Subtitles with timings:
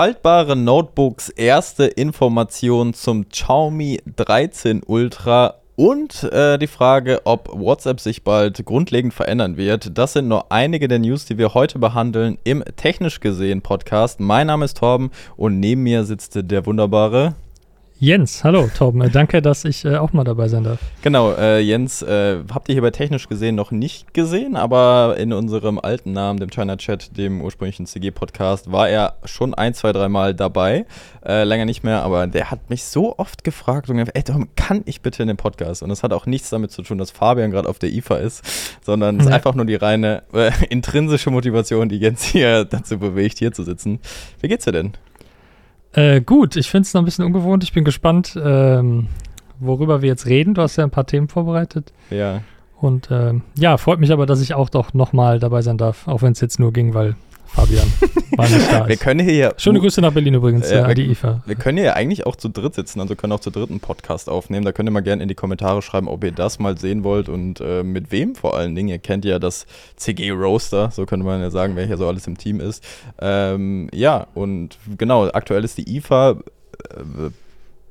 [0.00, 8.24] Faltbare Notebooks, erste Information zum Xiaomi 13 Ultra und äh, die Frage, ob WhatsApp sich
[8.24, 9.98] bald grundlegend verändern wird.
[9.98, 14.20] Das sind nur einige der News, die wir heute behandeln im Technisch gesehen Podcast.
[14.20, 17.34] Mein Name ist Torben und neben mir sitzt der wunderbare
[18.02, 20.78] Jens, hallo Torben, äh, danke, dass ich äh, auch mal dabei sein darf.
[21.02, 25.34] Genau, äh, Jens, äh, habt ihr hier bei technisch gesehen noch nicht gesehen, aber in
[25.34, 30.34] unserem alten Namen, dem China Chat, dem ursprünglichen CG-Podcast, war er schon ein, zwei, dreimal
[30.34, 30.86] dabei.
[31.22, 34.48] Äh, länger nicht mehr, aber der hat mich so oft gefragt und gesagt, ey Torben,
[34.56, 35.82] kann ich bitte in den Podcast?
[35.82, 38.42] Und das hat auch nichts damit zu tun, dass Fabian gerade auf der IFA ist,
[38.80, 39.28] sondern es ja.
[39.28, 43.62] ist einfach nur die reine äh, intrinsische Motivation, die Jens hier dazu bewegt, hier zu
[43.62, 44.00] sitzen.
[44.40, 44.94] Wie geht's dir denn?
[45.92, 47.64] Äh, gut, ich finde es noch ein bisschen ungewohnt.
[47.64, 49.08] Ich bin gespannt, ähm,
[49.58, 50.54] worüber wir jetzt reden.
[50.54, 51.92] Du hast ja ein paar Themen vorbereitet.
[52.10, 52.42] Ja.
[52.80, 56.22] Und ähm, ja, freut mich aber, dass ich auch doch nochmal dabei sein darf, auch
[56.22, 57.14] wenn es jetzt nur ging, weil
[57.54, 57.92] Fabian
[58.36, 58.88] war nicht da.
[58.88, 59.54] wir können hier.
[59.56, 61.42] Schöne Grüße nach Berlin übrigens, ja, äh, die IFA.
[61.46, 64.28] Wir können hier eigentlich auch zu dritt sitzen, also können auch zu dritt einen Podcast
[64.28, 64.64] aufnehmen.
[64.64, 67.28] Da könnt ihr mal gerne in die Kommentare schreiben, ob ihr das mal sehen wollt
[67.28, 68.88] und äh, mit wem vor allen Dingen.
[68.88, 72.26] Ihr kennt ja das CG Roaster, so könnte man ja sagen, wer hier so alles
[72.26, 72.84] im Team ist.
[73.20, 76.30] Ähm, ja, und genau, aktuell ist die IFA.
[76.30, 77.30] Äh,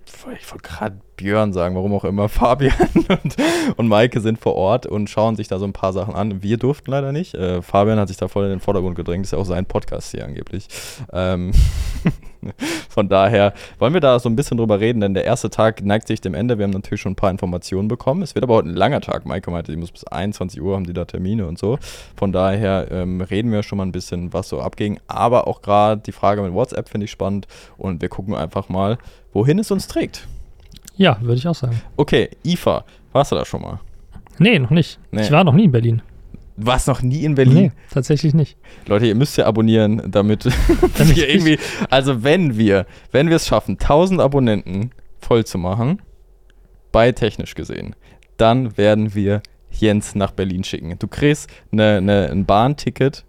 [0.05, 2.29] ich wollte gerade Björn sagen, warum auch immer.
[2.29, 3.35] Fabian und,
[3.75, 6.41] und Maike sind vor Ort und schauen sich da so ein paar Sachen an.
[6.41, 7.35] Wir durften leider nicht.
[7.35, 9.25] Äh, Fabian hat sich da voll in den Vordergrund gedrängt.
[9.25, 10.67] Ist ja auch sein Podcast hier angeblich.
[11.11, 11.51] Ähm
[12.89, 16.07] Von daher wollen wir da so ein bisschen drüber reden, denn der erste Tag neigt
[16.07, 16.57] sich dem Ende.
[16.57, 18.21] Wir haben natürlich schon ein paar Informationen bekommen.
[18.21, 19.25] Es wird aber heute ein langer Tag.
[19.25, 21.77] Maike meinte, die muss bis 21 Uhr haben die da Termine und so.
[22.15, 24.99] Von daher ähm, reden wir schon mal ein bisschen, was so abging.
[25.07, 27.47] Aber auch gerade die Frage mit WhatsApp finde ich spannend
[27.77, 28.97] und wir gucken einfach mal,
[29.33, 30.25] wohin es uns trägt.
[30.99, 31.81] Ja, würde ich auch sagen.
[31.95, 32.83] Okay, IFA,
[33.13, 33.79] warst du da schon mal?
[34.37, 34.99] Nee, noch nicht.
[35.11, 35.21] Nee.
[35.21, 36.01] Ich war noch nie in Berlin.
[36.57, 37.53] Warst noch nie in Berlin?
[37.53, 38.57] Nee, tatsächlich nicht.
[38.85, 40.43] Leute, ihr müsst ja abonnieren, damit,
[40.97, 41.57] damit wir irgendwie,
[41.89, 44.91] also wenn wir, wenn wir es schaffen, 1000 Abonnenten
[45.21, 46.01] voll zu machen,
[46.91, 47.95] bei technisch gesehen,
[48.35, 49.41] dann werden wir
[49.71, 50.99] Jens nach Berlin schicken.
[50.99, 53.23] Du kriegst eine, eine, ein Bahnticket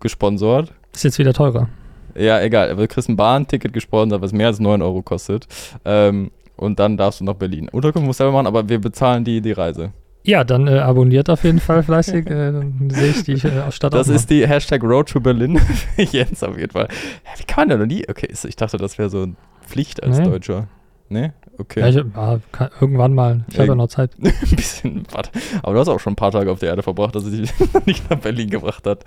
[0.00, 0.72] gesponsert.
[0.92, 1.68] Ist jetzt wieder teurer.
[2.16, 2.72] Ja, egal.
[2.72, 5.46] Aber du kriegst ein Bahnticket gesponsert, was mehr als 9 Euro kostet.
[5.84, 7.68] Ähm, und dann darfst du nach Berlin.
[7.68, 9.92] Unterkunft musst du selber machen, aber wir bezahlen die, die Reise.
[10.26, 12.26] Ja, dann äh, abonniert auf jeden Fall fleißig.
[12.30, 15.60] Äh, dann sehe ich die äh, Stadt Das ist die Hashtag Road to Berlin.
[15.96, 16.88] Jens auf jeden Fall.
[17.36, 18.04] Wie kann man da noch nie?
[18.08, 19.26] Okay, ich dachte, das wäre so
[19.66, 20.24] Pflicht als nee.
[20.24, 20.68] Deutscher.
[21.14, 21.30] Nee?
[21.58, 21.80] Okay.
[21.80, 23.44] Ja, ich, ah, kann, irgendwann mal.
[23.48, 24.10] Ich habe ja noch Zeit.
[24.20, 25.30] ein bisschen, warte.
[25.62, 27.52] Aber du hast auch schon ein paar Tage auf der Erde verbracht, dass es dich
[27.86, 29.04] nicht nach Berlin gebracht hat.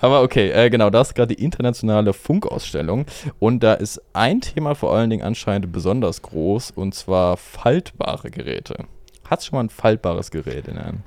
[0.00, 3.04] Aber okay, äh, genau, das ist gerade die internationale Funkausstellung.
[3.38, 8.86] Und da ist ein Thema vor allen Dingen anscheinend besonders groß, und zwar faltbare Geräte.
[9.28, 11.00] Hast du schon mal ein faltbares Gerät in Hand?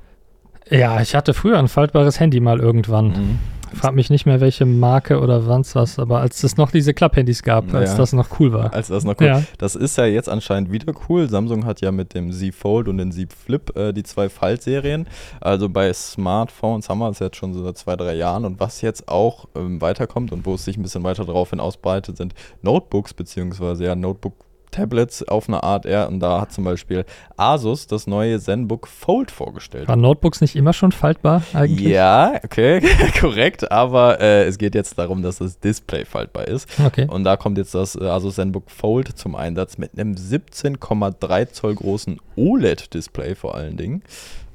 [0.70, 3.08] Ja, ich hatte früher ein faltbares Handy mal irgendwann.
[3.08, 3.38] Mhm.
[3.74, 7.42] Frag mich nicht mehr, welche Marke oder sonst was, aber als es noch diese Klapphandys
[7.42, 8.72] gab, als das noch cool war.
[8.72, 9.42] Als das noch cool ja.
[9.58, 11.28] Das ist ja jetzt anscheinend wieder cool.
[11.28, 15.06] Samsung hat ja mit dem Z Fold und dem Z Flip äh, die zwei Faltserien.
[15.40, 18.44] Also bei Smartphones haben wir es jetzt schon so seit zwei, drei Jahren.
[18.44, 21.60] Und was jetzt auch ähm, weiterkommt und wo es sich ein bisschen weiter darauf hin
[21.60, 26.08] ausbreitet, sind Notebooks, beziehungsweise ja Notebook Tablets auf eine Art eher.
[26.08, 27.04] Und da hat zum Beispiel
[27.36, 29.88] Asus das neue ZenBook Fold vorgestellt.
[29.88, 31.88] Waren Notebooks nicht immer schon faltbar eigentlich?
[31.88, 32.82] Ja, okay,
[33.20, 33.70] korrekt.
[33.70, 36.68] Aber äh, es geht jetzt darum, dass das Display faltbar ist.
[36.84, 37.06] Okay.
[37.08, 41.74] Und da kommt jetzt das äh, Asus ZenBook Fold zum Einsatz mit einem 17,3 Zoll
[41.74, 44.02] großen OLED-Display vor allen Dingen.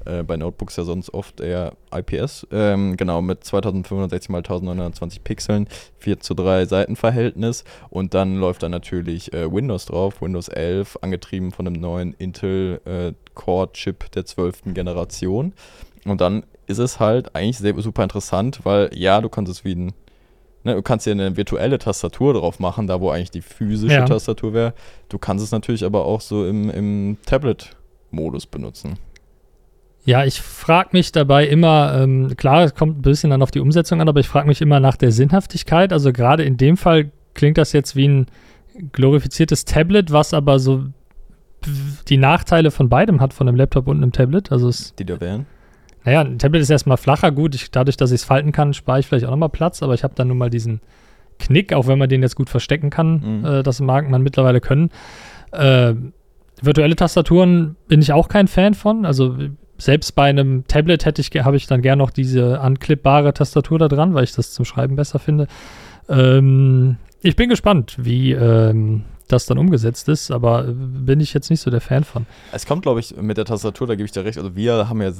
[0.04, 2.46] Äh, bei Notebooks ja sonst oft eher IPS.
[2.50, 8.68] Ähm, genau, mit 2560 x 1920 Pixeln, 4 zu 3 Seitenverhältnis und dann läuft da
[8.68, 14.24] natürlich äh, Windows drauf, Windows 11, angetrieben von einem neuen Intel äh, Core Chip der
[14.24, 14.74] 12.
[14.74, 15.52] Generation.
[16.04, 19.74] Und dann ist es halt eigentlich sehr, super interessant, weil ja, du kannst es wie
[19.74, 19.92] ein
[20.66, 24.06] Ne, du kannst dir eine virtuelle Tastatur drauf machen, da wo eigentlich die physische ja.
[24.06, 24.72] Tastatur wäre.
[25.10, 28.98] Du kannst es natürlich aber auch so im, im Tablet-Modus benutzen.
[30.04, 33.60] Ja, ich frage mich dabei immer, ähm, klar, es kommt ein bisschen dann auf die
[33.60, 35.92] Umsetzung an, aber ich frage mich immer nach der Sinnhaftigkeit.
[35.92, 38.26] Also gerade in dem Fall klingt das jetzt wie ein
[38.92, 40.84] glorifiziertes Tablet, was aber so
[42.08, 44.52] die Nachteile von beidem hat, von einem Laptop und einem Tablet.
[44.52, 45.46] Also es, die da wären?
[46.04, 49.00] Naja, ein Tablet ist erstmal flacher, gut, ich, dadurch, dass ich es falten kann, spare
[49.00, 50.82] ich vielleicht auch nochmal Platz, aber ich habe dann nun mal diesen
[51.38, 53.44] Knick, auch wenn man den jetzt gut verstecken kann, mhm.
[53.44, 54.90] äh, das mag man mittlerweile können.
[55.52, 55.94] Äh,
[56.60, 59.06] virtuelle Tastaturen bin ich auch kein Fan von.
[59.06, 59.36] Also
[59.84, 63.88] selbst bei einem Tablet hätte ich, habe ich dann gern noch diese anklippbare Tastatur da
[63.88, 65.46] dran, weil ich das zum Schreiben besser finde.
[66.08, 71.50] Ähm, ich bin gespannt, wie ähm, das dann umgesetzt ist, aber äh, bin ich jetzt
[71.50, 72.24] nicht so der Fan von.
[72.52, 74.38] Es kommt, glaube ich, mit der Tastatur, da gebe ich dir recht.
[74.38, 75.12] Also wir haben ja,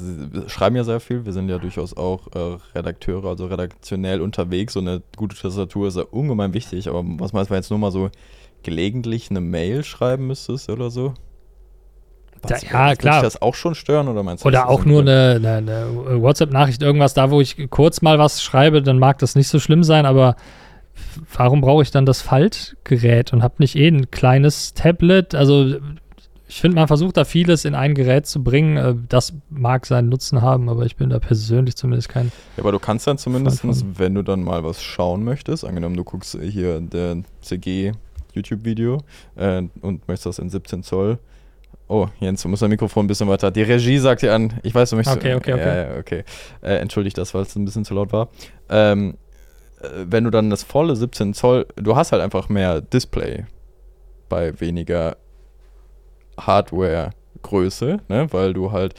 [0.47, 4.75] schreiben ja sehr viel, wir sind ja durchaus auch äh, Redakteure, also redaktionell unterwegs.
[4.75, 7.79] Und eine gute Tastatur ist ja ungemein wichtig, aber was meinst du, wenn jetzt nur
[7.79, 8.09] mal so
[8.63, 11.13] gelegentlich eine Mail schreiben müsstest oder so?
[12.47, 13.21] Da, ja, klar.
[13.21, 14.47] das auch schon stören oder meinst du?
[14.47, 18.81] Oder auch nur eine, eine, eine WhatsApp-Nachricht, irgendwas da, wo ich kurz mal was schreibe,
[18.81, 20.35] dann mag das nicht so schlimm sein, aber
[21.33, 25.35] warum brauche ich dann das Faltgerät und habe nicht eh ein kleines Tablet?
[25.35, 25.75] Also
[26.47, 28.77] ich finde, man versucht da vieles in ein Gerät zu bringen.
[28.77, 32.31] Äh, das mag seinen Nutzen haben, aber ich bin da persönlich zumindest kein.
[32.55, 33.63] Ja, aber du kannst dann zumindest,
[33.97, 37.93] wenn du dann mal was schauen möchtest, angenommen du guckst hier der CG
[38.33, 39.01] YouTube-Video
[39.35, 41.19] äh, und möchtest das in 17 Zoll
[41.87, 43.51] Oh, Jens, du musst dein Mikrofon ein bisschen weiter.
[43.51, 44.53] Die Regie sagt dir an.
[44.63, 45.17] Ich weiß, du möchtest.
[45.17, 45.67] Okay, okay, okay.
[45.67, 46.23] Ja, ja, okay.
[46.61, 48.29] Äh, entschuldigt das, weil es ein bisschen zu laut war.
[48.69, 49.17] Ähm,
[49.81, 53.45] äh, wenn du dann das volle 17 Zoll, du hast halt einfach mehr Display
[54.29, 55.17] bei weniger
[56.39, 58.27] Hardware-Größe, ne?
[58.31, 58.95] weil du halt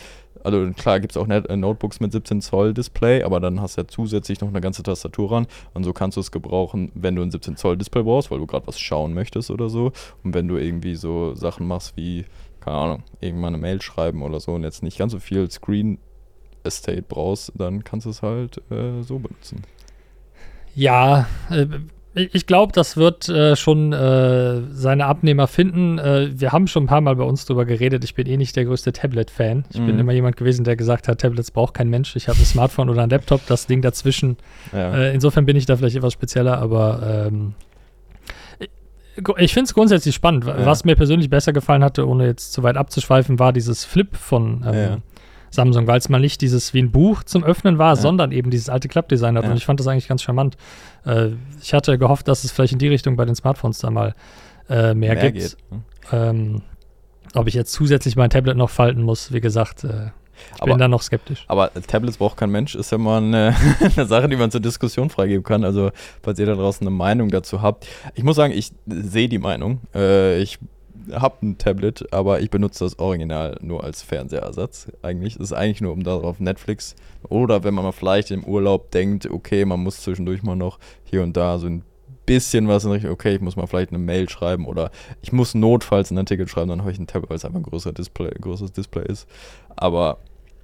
[0.46, 3.76] also klar gibt es auch Net äh, Notebooks mit 17 Zoll Display, aber dann hast
[3.76, 7.16] du ja zusätzlich noch eine ganze Tastatur ran und so kannst du es gebrauchen, wenn
[7.16, 9.90] du ein 17 Zoll Display brauchst, weil du gerade was schauen möchtest oder so
[10.22, 12.26] und wenn du irgendwie so Sachen machst wie
[12.66, 15.98] keine Ahnung, irgendwann eine Mail schreiben oder so und jetzt nicht ganz so viel Screen
[16.64, 19.62] Estate brauchst, dann kannst du es halt äh, so benutzen.
[20.74, 21.66] Ja, äh,
[22.14, 25.98] ich glaube, das wird äh, schon äh, seine Abnehmer finden.
[25.98, 28.02] Äh, wir haben schon ein paar Mal bei uns drüber geredet.
[28.04, 29.66] Ich bin eh nicht der größte Tablet-Fan.
[29.70, 29.86] Ich mhm.
[29.86, 32.16] bin immer jemand gewesen, der gesagt hat, Tablets braucht kein Mensch.
[32.16, 34.38] Ich habe ein Smartphone oder ein Laptop, das Ding dazwischen.
[34.72, 34.96] Ja.
[34.96, 37.54] Äh, insofern bin ich da vielleicht etwas spezieller, aber ähm,
[39.38, 40.44] ich finde es grundsätzlich spannend.
[40.44, 40.66] Ja.
[40.66, 44.64] Was mir persönlich besser gefallen hatte, ohne jetzt zu weit abzuschweifen, war dieses Flip von
[44.66, 44.98] ähm, ja.
[45.50, 47.96] Samsung, weil es mal nicht dieses wie ein Buch zum Öffnen war, ja.
[47.96, 49.46] sondern eben dieses alte Klappdesign hat.
[49.46, 50.56] Und ich fand das eigentlich ganz charmant.
[51.04, 51.30] Äh,
[51.62, 54.14] ich hatte gehofft, dass es vielleicht in die Richtung bei den Smartphones da mal
[54.68, 55.36] äh, mehr, mehr, gibt.
[55.36, 55.82] Geht, ne?
[56.12, 56.62] ähm,
[57.34, 60.10] ob ich jetzt zusätzlich mein Tablet noch falten muss, wie gesagt, äh,
[60.54, 61.44] ich aber, bin da noch skeptisch.
[61.48, 63.54] Aber Tablets braucht kein Mensch, ist ja mal eine,
[63.96, 65.64] eine, Sache, die man zur Diskussion freigeben kann.
[65.64, 65.90] Also,
[66.22, 67.86] falls ihr da draußen eine Meinung dazu habt.
[68.14, 69.80] Ich muss sagen, ich sehe die Meinung.
[69.94, 70.58] Äh, ich
[71.12, 74.88] habe ein Tablet, aber ich benutze das Original nur als Fernsehersatz.
[75.02, 76.96] Eigentlich ist es eigentlich nur um darauf Netflix
[77.28, 81.22] oder wenn man mal vielleicht im Urlaub denkt, okay, man muss zwischendurch mal noch hier
[81.22, 81.82] und da so ein
[82.26, 84.90] bisschen was in Richtung, okay, ich muss mal vielleicht eine Mail schreiben oder
[85.22, 87.62] ich muss notfalls einen Artikel schreiben, dann habe ich ein Tablet, weil es einfach ein
[87.62, 89.28] größer Display, größeres Display ist.
[89.76, 90.18] Aber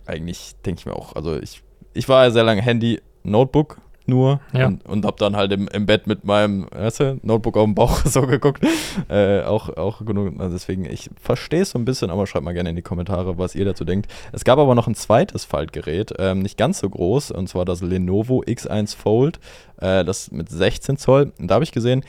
[0.05, 1.63] eigentlich denke ich mir auch, also ich,
[1.95, 4.67] ich war ja sehr lange Handy, Notebook nur ja.
[4.67, 7.75] und, und habe dann halt im, im Bett mit meinem weißt du, Notebook auf dem
[7.75, 8.65] Bauch so geguckt.
[9.09, 10.39] Äh, auch, auch genug.
[10.39, 13.39] Also deswegen, ich verstehe es so ein bisschen, aber schreibt mal gerne in die Kommentare,
[13.39, 14.11] was ihr dazu denkt.
[14.33, 17.81] Es gab aber noch ein zweites Faltgerät, ähm, nicht ganz so groß, und zwar das
[17.81, 19.41] Lenovo X1 Fold,
[19.81, 21.33] äh, das mit 16 Zoll.
[21.39, 22.05] Und da habe ich gesehen,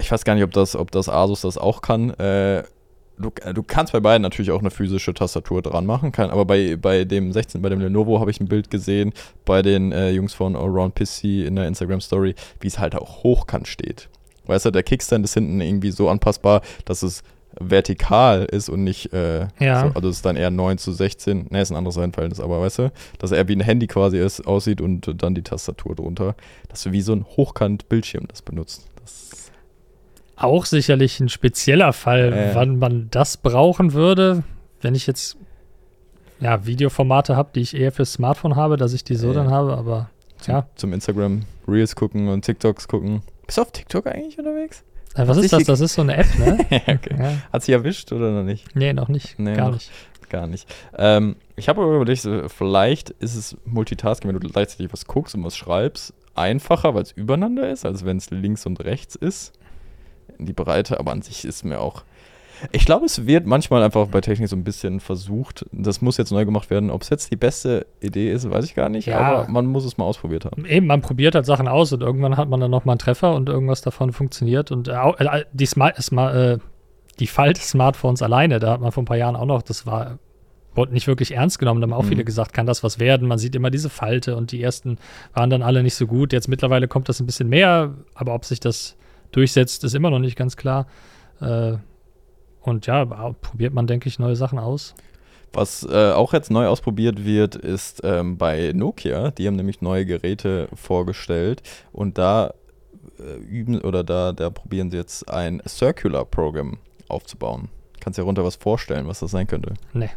[0.00, 2.10] ich weiß gar nicht, ob das, ob das Asus das auch kann.
[2.10, 2.64] Äh,
[3.18, 6.76] du, du kannst bei beiden natürlich auch eine physische Tastatur dran machen, kann, aber bei,
[6.76, 9.12] bei dem 16, bei dem Lenovo habe ich ein Bild gesehen,
[9.44, 13.22] bei den äh, Jungs von Around PC in der Instagram Story, wie es halt auch
[13.22, 14.08] hochkant steht.
[14.46, 17.22] Weißt du, der Kickstand ist hinten irgendwie so anpassbar, dass es
[17.58, 19.86] vertikal ist und nicht, äh, ja.
[19.86, 22.60] so, also es ist dann eher 9 zu 16, ne, ist ein anderes Reihenverhältnis, aber
[22.60, 26.34] weißt du, dass er wie ein Handy quasi ist, aussieht und dann die Tastatur drunter,
[26.68, 28.88] dass du wie so ein Hochkant-Bildschirm das benutzt.
[29.00, 29.52] Das
[30.36, 32.54] auch sicherlich ein spezieller Fall, äh.
[32.54, 34.42] wann man das brauchen würde.
[34.80, 35.36] Wenn ich jetzt
[36.40, 39.34] ja, Videoformate habe, die ich eher fürs Smartphone habe, dass ich die so äh.
[39.34, 40.66] dann habe, aber zum, ja.
[40.74, 43.22] Zum Instagram Reels gucken und TikToks gucken.
[43.46, 44.84] Bist du auf TikTok eigentlich unterwegs?
[45.16, 45.64] Ja, was Hat ist das?
[45.64, 46.58] Das ist so eine App, ne?
[46.86, 47.16] okay.
[47.18, 47.32] ja.
[47.52, 48.74] Hat sie erwischt oder noch nicht?
[48.74, 49.38] Nee, noch nicht.
[49.38, 49.90] Nee, gar noch, nicht.
[50.28, 50.68] Gar nicht.
[50.96, 55.44] Ähm, ich habe aber überlegt, vielleicht ist es Multitasking, wenn du gleichzeitig was guckst und
[55.44, 59.52] was schreibst, einfacher, weil es übereinander ist, als wenn es links und rechts ist
[60.38, 62.04] in die Breite, aber an sich ist mir auch.
[62.72, 65.66] Ich glaube, es wird manchmal einfach bei Technik so ein bisschen versucht.
[65.72, 66.90] Das muss jetzt neu gemacht werden.
[66.90, 69.06] Ob es jetzt die beste Idee ist, weiß ich gar nicht.
[69.06, 69.18] Ja.
[69.18, 70.64] Aber man muss es mal ausprobiert haben.
[70.64, 73.48] Eben, man probiert halt Sachen aus und irgendwann hat man dann nochmal einen Treffer und
[73.48, 74.70] irgendwas davon funktioniert.
[74.70, 76.58] Und äh, äh die, Smart, äh,
[77.18, 80.18] die Falt-Smartphones alleine, da hat man vor ein paar Jahren auch noch, das war
[80.76, 81.80] wurde nicht wirklich ernst genommen.
[81.80, 82.08] Da haben auch mhm.
[82.08, 83.28] viele gesagt, kann das was werden?
[83.28, 84.98] Man sieht immer diese Falte und die ersten
[85.32, 86.32] waren dann alle nicht so gut.
[86.32, 88.96] Jetzt mittlerweile kommt das ein bisschen mehr, aber ob sich das
[89.36, 90.86] durchsetzt, ist immer noch nicht ganz klar.
[91.40, 91.74] Äh,
[92.60, 94.94] und ja, probiert man, denke ich, neue Sachen aus.
[95.52, 99.30] Was äh, auch jetzt neu ausprobiert wird, ist ähm, bei Nokia.
[99.30, 101.62] Die haben nämlich neue Geräte vorgestellt
[101.92, 102.54] und da
[103.18, 107.68] äh, üben oder da, da probieren sie jetzt ein Circular Program aufzubauen.
[108.00, 109.74] Kannst du dir runter was vorstellen, was das sein könnte?
[109.92, 110.10] Nee.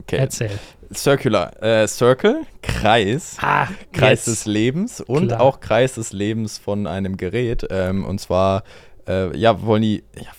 [0.00, 0.16] Okay.
[0.16, 0.50] Erzähl.
[0.94, 1.62] Circular.
[1.62, 3.36] Äh, Circle, Kreis.
[3.40, 4.36] Ah, Kreis yes.
[4.36, 5.40] des Lebens und Klar.
[5.40, 7.66] auch Kreis des Lebens von einem Gerät.
[7.70, 8.64] Ähm, und zwar,
[9.06, 10.30] äh, ja, wollen die, ja,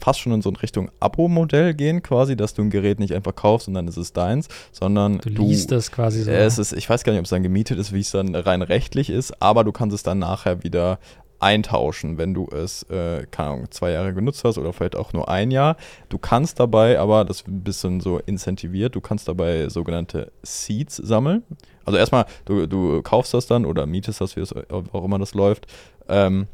[0.00, 3.34] fast schon in so eine Richtung Abo-Modell gehen, quasi, dass du ein Gerät nicht einfach
[3.34, 6.30] kaufst und dann ist es deins, sondern du liest es quasi so.
[6.30, 8.62] Es ist, ich weiß gar nicht, ob es dann gemietet ist, wie es dann rein
[8.62, 10.98] rechtlich ist, aber du kannst es dann nachher wieder
[11.40, 15.28] eintauschen, wenn du es, äh, keine Ahnung, zwei Jahre genutzt hast oder vielleicht auch nur
[15.28, 15.76] ein Jahr.
[16.08, 20.96] Du kannst dabei, aber das ist ein bisschen so incentiviert, du kannst dabei sogenannte Seeds
[20.96, 21.42] sammeln.
[21.84, 25.34] Also erstmal, du, du kaufst das dann oder mietest das, wie es auch immer das
[25.34, 25.66] läuft.
[26.08, 26.46] Ähm,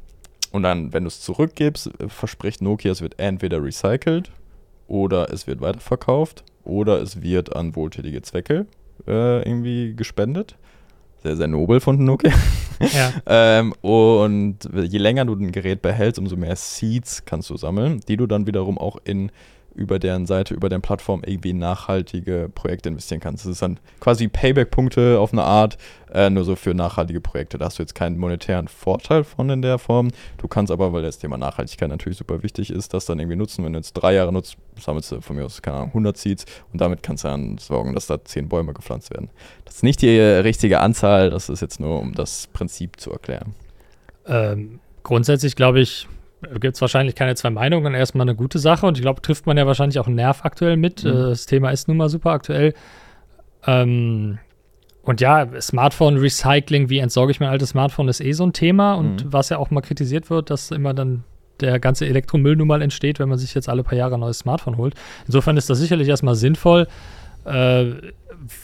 [0.52, 4.32] und dann, wenn du es zurückgibst, verspricht Nokia, es wird entweder recycelt
[4.88, 8.66] oder es wird weiterverkauft oder es wird an wohltätige Zwecke
[9.06, 10.56] äh, irgendwie gespendet.
[11.22, 12.32] Sehr, sehr nobel von Nokia.
[12.80, 13.12] Ja.
[13.26, 18.16] ähm, und je länger du ein Gerät behältst, umso mehr Seeds kannst du sammeln, die
[18.16, 19.30] du dann wiederum auch in
[19.74, 23.44] über deren Seite, über deren Plattform irgendwie nachhaltige Projekte investieren kannst.
[23.44, 25.78] Das ist dann quasi Payback-Punkte auf eine Art,
[26.12, 27.58] äh, nur so für nachhaltige Projekte.
[27.58, 30.10] Da hast du jetzt keinen monetären Vorteil von in der Form.
[30.38, 33.64] Du kannst aber, weil das Thema Nachhaltigkeit natürlich super wichtig ist, das dann irgendwie nutzen.
[33.64, 36.46] Wenn du jetzt drei Jahre nutzt, sammelst du von mir aus, keine Ahnung, 100 Seeds
[36.72, 39.30] und damit kannst du dann sorgen, dass da 10 Bäume gepflanzt werden.
[39.64, 43.54] Das ist nicht die richtige Anzahl, das ist jetzt nur, um das Prinzip zu erklären.
[44.26, 46.08] Ähm, grundsätzlich glaube ich,
[46.58, 47.94] gibt es wahrscheinlich keine zwei Meinungen.
[47.94, 50.76] Erstmal eine gute Sache und ich glaube, trifft man ja wahrscheinlich auch einen Nerv aktuell
[50.76, 51.04] mit.
[51.04, 51.10] Mhm.
[51.10, 52.74] Äh, das Thema ist nun mal super aktuell.
[53.66, 54.38] Ähm,
[55.02, 58.94] und ja, Smartphone Recycling, wie entsorge ich mein altes Smartphone, ist eh so ein Thema
[58.94, 59.32] und mhm.
[59.32, 61.24] was ja auch mal kritisiert wird, dass immer dann
[61.60, 64.38] der ganze Elektromüll nun mal entsteht, wenn man sich jetzt alle paar Jahre ein neues
[64.38, 64.94] Smartphone holt.
[65.26, 66.86] Insofern ist das sicherlich erstmal sinnvoll.
[67.44, 67.86] Äh,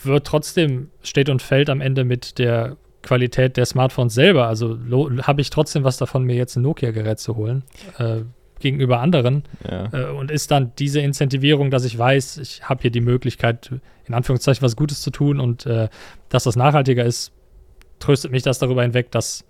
[0.04, 4.48] wird trotzdem, steht und fällt am Ende mit der Qualität der Smartphones selber.
[4.48, 4.78] Also
[5.22, 7.62] habe ich trotzdem was davon, mir jetzt ein Nokia-Gerät zu holen.
[7.98, 8.22] Äh,
[8.58, 9.92] gegenüber anderen ja.
[9.92, 13.70] äh, und ist dann diese Incentivierung, dass ich weiß, ich habe hier die Möglichkeit,
[14.06, 15.88] in Anführungszeichen was Gutes zu tun und äh,
[16.30, 17.32] dass das nachhaltiger ist,
[17.98, 19.44] tröstet mich das darüber hinweg, dass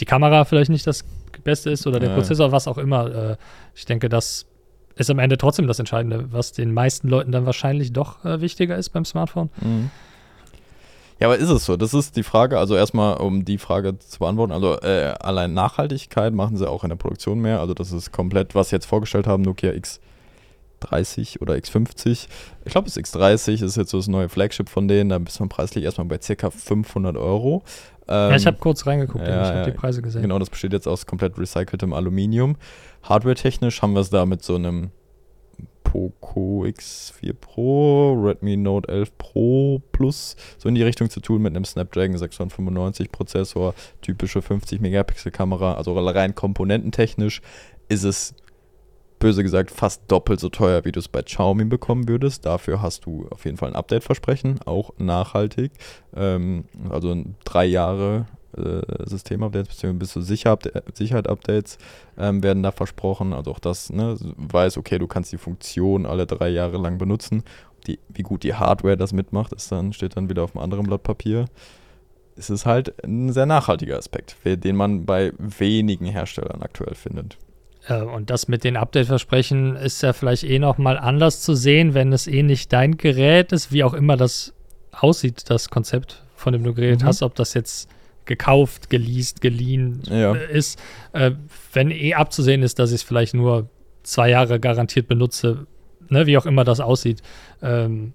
[0.00, 1.04] die Kamera vielleicht nicht das
[1.42, 2.14] Beste ist oder der ja.
[2.14, 3.32] Prozessor, was auch immer.
[3.32, 3.36] Äh,
[3.74, 4.46] ich denke, das
[4.96, 8.76] ist am Ende trotzdem das Entscheidende, was den meisten Leuten dann wahrscheinlich doch äh, wichtiger
[8.76, 9.50] ist beim Smartphone.
[9.60, 9.90] Mhm.
[11.24, 11.78] Ja, aber ist es so?
[11.78, 12.58] Das ist die Frage.
[12.58, 14.52] Also erstmal, um die Frage zu beantworten.
[14.52, 17.60] Also äh, allein Nachhaltigkeit machen sie auch in der Produktion mehr.
[17.60, 22.28] Also das ist komplett, was sie jetzt vorgestellt haben, Nokia X30 oder X50.
[22.66, 25.08] Ich glaube, das X30 ist jetzt so das neue Flagship von denen.
[25.08, 26.50] Da bist man preislich erstmal bei ca.
[26.50, 27.62] 500 Euro.
[28.06, 30.20] Ähm, ja, ich habe kurz reingeguckt, ja, ich habe die Preise gesehen.
[30.20, 32.56] Genau, das besteht jetzt aus komplett recyceltem Aluminium.
[33.02, 34.90] Hardware-technisch haben wir es da mit so einem
[35.94, 41.54] Poco X4 Pro, Redmi Note 11 Pro Plus, so in die Richtung zu tun mit
[41.54, 47.42] einem Snapdragon 695 Prozessor, typische 50 Megapixel Kamera, also rein komponententechnisch
[47.88, 48.34] ist es
[49.20, 52.44] böse gesagt fast doppelt so teuer, wie du es bei Xiaomi bekommen würdest.
[52.44, 55.70] Dafür hast du auf jeden Fall ein Update-Versprechen, auch nachhaltig.
[56.16, 58.26] Ähm, also drei Jahre
[59.04, 59.92] System-Updates bzw.
[59.94, 61.78] bis zu Sicherheit-Updates
[62.18, 63.32] ähm, werden da versprochen.
[63.32, 67.42] Also auch das ne, weiß, okay, du kannst die Funktion alle drei Jahre lang benutzen.
[67.86, 70.86] Die, wie gut die Hardware das mitmacht, ist dann, steht dann wieder auf einem anderen
[70.86, 71.46] Blatt Papier.
[72.36, 77.36] Es ist halt ein sehr nachhaltiger Aspekt, den man bei wenigen Herstellern aktuell findet.
[77.88, 82.26] Und das mit den Update-Versprechen ist ja vielleicht eh nochmal anders zu sehen, wenn es
[82.26, 84.54] eh nicht dein Gerät ist, wie auch immer das
[84.90, 87.06] aussieht, das Konzept, von dem du geredet mhm.
[87.06, 87.90] hast, ob das jetzt
[88.26, 90.34] gekauft, geleast, geliehen ja.
[90.34, 90.80] Äh, ist,
[91.12, 91.32] äh,
[91.72, 93.68] wenn eh abzusehen ist, dass ich es vielleicht nur
[94.02, 95.66] zwei Jahre garantiert benutze,
[96.08, 97.22] ne, wie auch immer das aussieht,
[97.62, 98.12] ähm,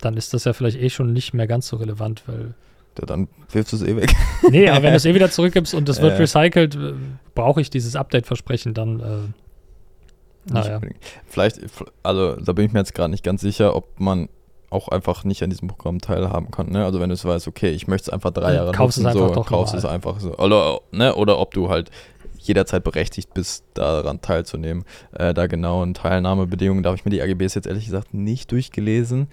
[0.00, 2.54] dann ist das ja vielleicht eh schon nicht mehr ganz so relevant, weil.
[2.98, 4.12] Ja, dann wirfst du es eh weg.
[4.50, 6.22] nee, aber wenn du es eh wieder zurückgibst und es wird äh.
[6.22, 6.94] recycelt, äh,
[7.34, 9.00] brauche ich dieses Update-Versprechen dann.
[9.00, 10.80] Äh, naja.
[11.26, 11.60] Vielleicht,
[12.02, 14.28] also da bin ich mir jetzt gerade nicht ganz sicher, ob man
[14.70, 16.70] auch einfach nicht an diesem Programm teilhaben kann.
[16.70, 16.84] Ne?
[16.84, 19.22] Also wenn du es weißt, okay, ich möchte es einfach drei Jahre kaufst nutzen, es
[19.22, 20.36] einfach so, kaufst es einfach so.
[20.36, 21.14] Oder, ne?
[21.14, 21.90] oder ob du halt
[22.38, 24.84] jederzeit berechtigt bist, daran teilzunehmen.
[25.12, 29.28] Äh, da genauen Teilnahmebedingungen, da habe ich mir die AGBs jetzt ehrlich gesagt nicht durchgelesen.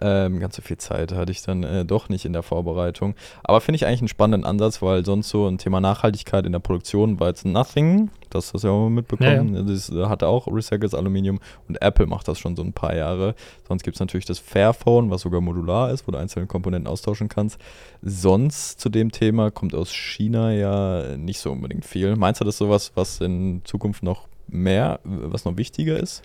[0.00, 3.14] Ähm, ganz so viel Zeit hatte ich dann äh, doch nicht in der Vorbereitung.
[3.42, 6.58] Aber finde ich eigentlich einen spannenden Ansatz, weil sonst so ein Thema Nachhaltigkeit in der
[6.58, 8.10] Produktion war jetzt Nothing.
[8.30, 9.54] Das hast du ja auch mitbekommen.
[9.54, 9.66] Ja, ja.
[9.66, 13.34] Das hat auch recyceltes Aluminium und Apple macht das schon so ein paar Jahre.
[13.66, 17.28] Sonst gibt es natürlich das Fairphone, was sogar modular ist, wo du einzelne Komponenten austauschen
[17.28, 17.60] kannst.
[18.02, 22.16] Sonst zu dem Thema kommt aus China ja nicht so unbedingt viel.
[22.16, 26.22] Meinst du das sowas, was in Zukunft noch mehr, was noch wichtiger ist?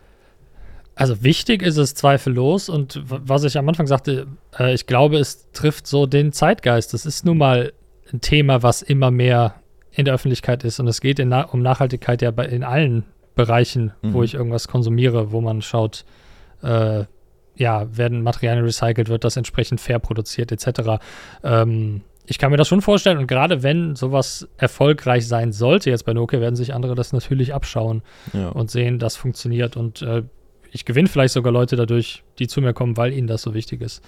[0.95, 5.51] Also wichtig ist es zweifellos und was ich am Anfang sagte, äh, ich glaube, es
[5.51, 6.93] trifft so den Zeitgeist.
[6.93, 7.73] Das ist nun mal
[8.11, 9.55] ein Thema, was immer mehr
[9.93, 13.93] in der Öffentlichkeit ist und es geht Na um Nachhaltigkeit ja bei, in allen Bereichen,
[14.01, 14.13] mhm.
[14.13, 16.05] wo ich irgendwas konsumiere, wo man schaut,
[16.61, 17.05] äh,
[17.55, 21.03] ja, werden Materialien recycelt, wird das entsprechend fair produziert etc.
[21.43, 26.05] Ähm, ich kann mir das schon vorstellen und gerade wenn sowas erfolgreich sein sollte, jetzt
[26.05, 28.01] bei Nokia, werden sich andere das natürlich abschauen
[28.33, 28.49] Ja.
[28.49, 30.23] und sehen, das funktioniert und äh,
[30.71, 33.81] ich gewinne vielleicht sogar Leute dadurch, die zu mir kommen, weil ihnen das so wichtig
[33.81, 34.03] ist.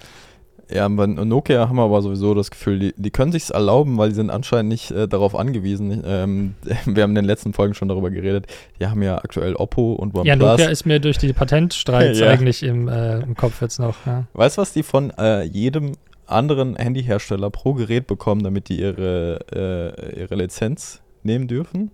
[0.68, 4.08] Ja, bei Nokia haben wir aber sowieso das Gefühl, die, die können sich's erlauben, weil
[4.08, 6.02] die sind anscheinend nicht äh, darauf angewiesen.
[6.04, 6.54] Ähm,
[6.86, 8.46] wir haben in den letzten Folgen schon darüber geredet.
[8.80, 10.26] Die haben ja aktuell Oppo und OnePlus.
[10.26, 12.28] Ja, Nokia ist mir durch die Patentstreits Ja.
[12.30, 13.94] eigentlich im, äh, im Kopf jetzt noch.
[14.06, 14.24] Ja.
[14.32, 15.92] Weißt du, was die von äh, jedem
[16.26, 21.92] anderen Handyhersteller pro Gerät bekommen, damit die ihre, äh, ihre Lizenz nehmen dürfen?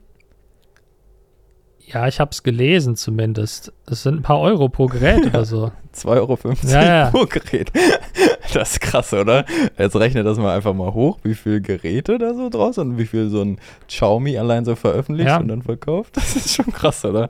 [1.85, 3.73] Ja, ich habe es gelesen zumindest.
[3.87, 5.73] Es sind ein paar Euro pro Gerät oder so.
[5.95, 7.11] 2,50 Euro Ja, ja.
[7.11, 7.71] pro Gerät.
[8.63, 9.45] Das ist krass, oder?
[9.79, 13.07] Jetzt rechne das mal einfach mal hoch, wie viele Geräte da so draus und wie
[13.07, 15.39] viel so ein Xiaomi allein so veröffentlicht Ja.
[15.39, 16.15] und dann verkauft.
[16.23, 17.29] Das ist schon krass, oder?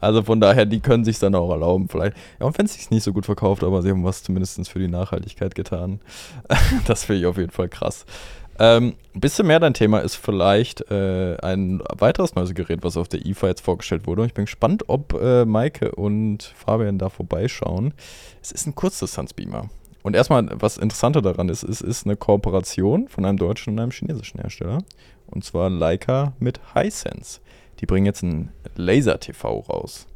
[0.00, 2.16] Also von daher, die können sich dann auch erlauben, vielleicht.
[2.40, 4.78] Ja, und wenn es sich nicht so gut verkauft, aber sie haben was zumindest für
[4.78, 6.00] die Nachhaltigkeit getan.
[6.86, 8.04] Das finde ich auf jeden Fall krass.
[8.58, 13.08] Ähm, ein bisschen mehr dein Thema ist vielleicht äh, ein weiteres neues Gerät, was auf
[13.08, 14.22] der IFA jetzt vorgestellt wurde.
[14.22, 17.94] Und ich bin gespannt, ob äh, Maike und Fabian da vorbeischauen.
[18.42, 19.68] Es ist ein Kurzdistanzbeamer.
[20.02, 23.92] Und erstmal, was interessanter daran ist, es ist eine Kooperation von einem deutschen und einem
[23.92, 24.78] chinesischen Hersteller.
[25.26, 27.40] Und zwar Leica mit Hisense.
[27.80, 30.06] Die bringen jetzt ein Laser-TV raus.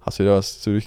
[0.00, 0.78] Hast du dir da was zu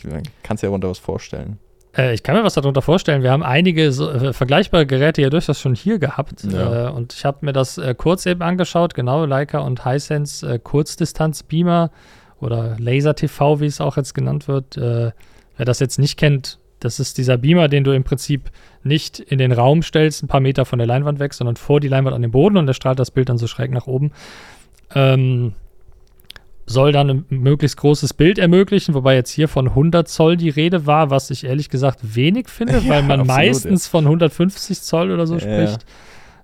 [0.43, 1.59] Kannst du dir darunter was vorstellen?
[1.95, 3.23] Äh, ich kann mir was darunter vorstellen.
[3.23, 6.43] Wir haben einige so, äh, vergleichbare Geräte ja durchaus schon hier gehabt.
[6.43, 6.87] Ja.
[6.87, 8.93] Äh, und ich habe mir das äh, kurz eben angeschaut.
[8.93, 11.91] Genau, Leica und Hisense äh, Kurzdistanz-Beamer
[12.39, 14.77] oder Laser-TV, wie es auch jetzt genannt wird.
[14.77, 15.11] Äh,
[15.57, 18.51] wer das jetzt nicht kennt, das ist dieser Beamer, den du im Prinzip
[18.83, 21.87] nicht in den Raum stellst, ein paar Meter von der Leinwand weg, sondern vor die
[21.87, 24.11] Leinwand an den Boden und der strahlt das Bild dann so schräg nach oben.
[24.93, 25.53] Ähm,
[26.65, 30.85] soll dann ein möglichst großes Bild ermöglichen, wobei jetzt hier von 100 Zoll die Rede
[30.85, 35.27] war, was ich ehrlich gesagt wenig finde, Ja, weil man meistens von 150 Zoll oder
[35.27, 35.39] so Ja.
[35.41, 35.85] spricht.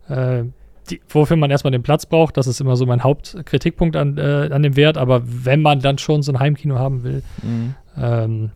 [0.09, 0.43] Äh,
[0.89, 4.49] die, wofür man erstmal den Platz braucht, das ist immer so mein Hauptkritikpunkt an, äh,
[4.51, 7.75] an dem Wert, aber wenn man dann schon so ein Heimkino haben will, Mhm.
[7.97, 8.51] ähm,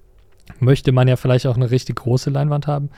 [0.62, 2.90] möchte man ja vielleicht auch eine richtig große Leinwand haben.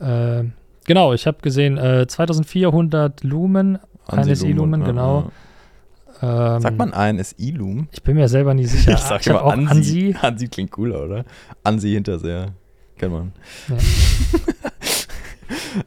[0.00, 0.44] Äh,
[0.86, 5.30] genau, ich habe gesehen, äh, 2400 Lumen, ANSI-Lumen, genau.
[6.22, 6.54] ja.
[6.54, 7.88] Ähm, Sagt man ANSI-Lumen?
[7.92, 8.92] Ich bin mir selber nie sicher.
[8.94, 9.70] Ich sag hab immer auch Ansi.
[9.70, 10.16] Ansi.
[10.20, 11.24] Ansi klingt cooler, oder?
[11.62, 12.48] Ansi Hinterseher.
[12.98, 13.32] Kennt man.
[13.68, 13.76] Ja.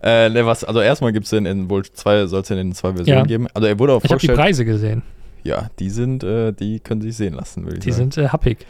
[0.26, 2.74] äh, ne, was, also erstmal gibt es den in wohl zwei, soll es den in
[2.74, 3.26] zwei Versionen Ja.
[3.26, 3.48] geben.
[3.54, 4.28] Also er wurde auch Ich habe die.
[4.28, 5.04] Preise gesehen.
[5.44, 8.12] Ja, die sind, äh, die können sich sehen lassen, würde ich Die sagen.
[8.12, 8.66] sind äh, happig.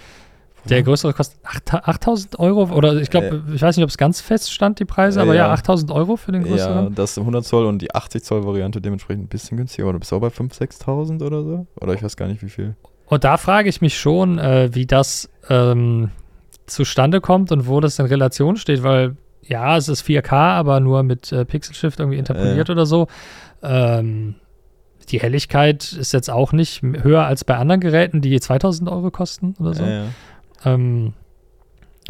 [0.70, 4.22] Der größere kostet 8 8000 Euro oder ich glaube, ich weiß nicht, ob es ganz
[4.22, 5.52] fest stand, die Preise, Äh, aber ja, ja.
[5.54, 6.96] 8000 Euro für den Ja, größeren.
[6.96, 9.88] das 100 Zoll und die 80 Zoll Variante dementsprechend ein bisschen günstiger.
[9.90, 11.68] Oder bist du auch bei 5.000, 6.000 oder so?
[11.82, 12.76] Oder ich weiß gar nicht, wie viel.
[13.08, 16.12] Und da frage ich mich schon, äh, wie das ähm,
[16.66, 21.04] zustande kommt und wo das in Relation steht, weil ja, es ist 4K, aber nur
[21.04, 23.08] mit äh, Pixel Shift irgendwie interpoliert oder so.
[23.62, 24.36] Ähm,
[25.10, 29.54] die Helligkeit ist jetzt auch nicht höher als bei anderen Geräten, die 2000 Euro kosten
[29.60, 29.84] oder so.
[29.84, 30.04] Ja, ja.
[30.66, 31.14] Ähm,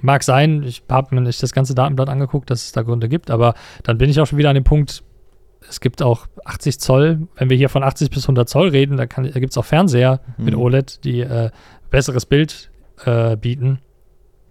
[0.01, 3.29] mag sein, ich habe mir nicht das ganze Datenblatt angeguckt, dass es da Gründe gibt,
[3.31, 5.03] aber dann bin ich auch schon wieder an dem Punkt,
[5.69, 9.05] es gibt auch 80 Zoll, wenn wir hier von 80 bis 100 Zoll reden, da,
[9.05, 10.59] kann- da gibt es auch Fernseher mit Mhm.
[10.61, 11.51] OLED, die äh,
[11.89, 12.69] besseres Bild
[13.05, 13.79] äh, bieten.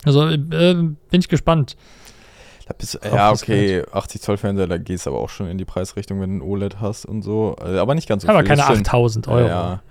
[0.05, 1.77] Also äh, bin ich gespannt.
[2.67, 5.65] Da bist, ja, okay, 80 Zoll Fernseher, da gehst du aber auch schon in die
[5.65, 7.57] Preisrichtung, wenn du ein OLED hast und so.
[7.61, 8.49] Äh, Aber nicht ganz so aber viel.
[8.49, 8.89] keine das stimmt.
[8.89, 9.49] 8000 Euro.
[9.49, 9.83] Ja.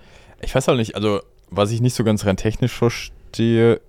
[0.41, 1.19] Ich weiß halt nicht, also
[1.50, 3.80] was ich nicht so ganz rein technisch verstehe,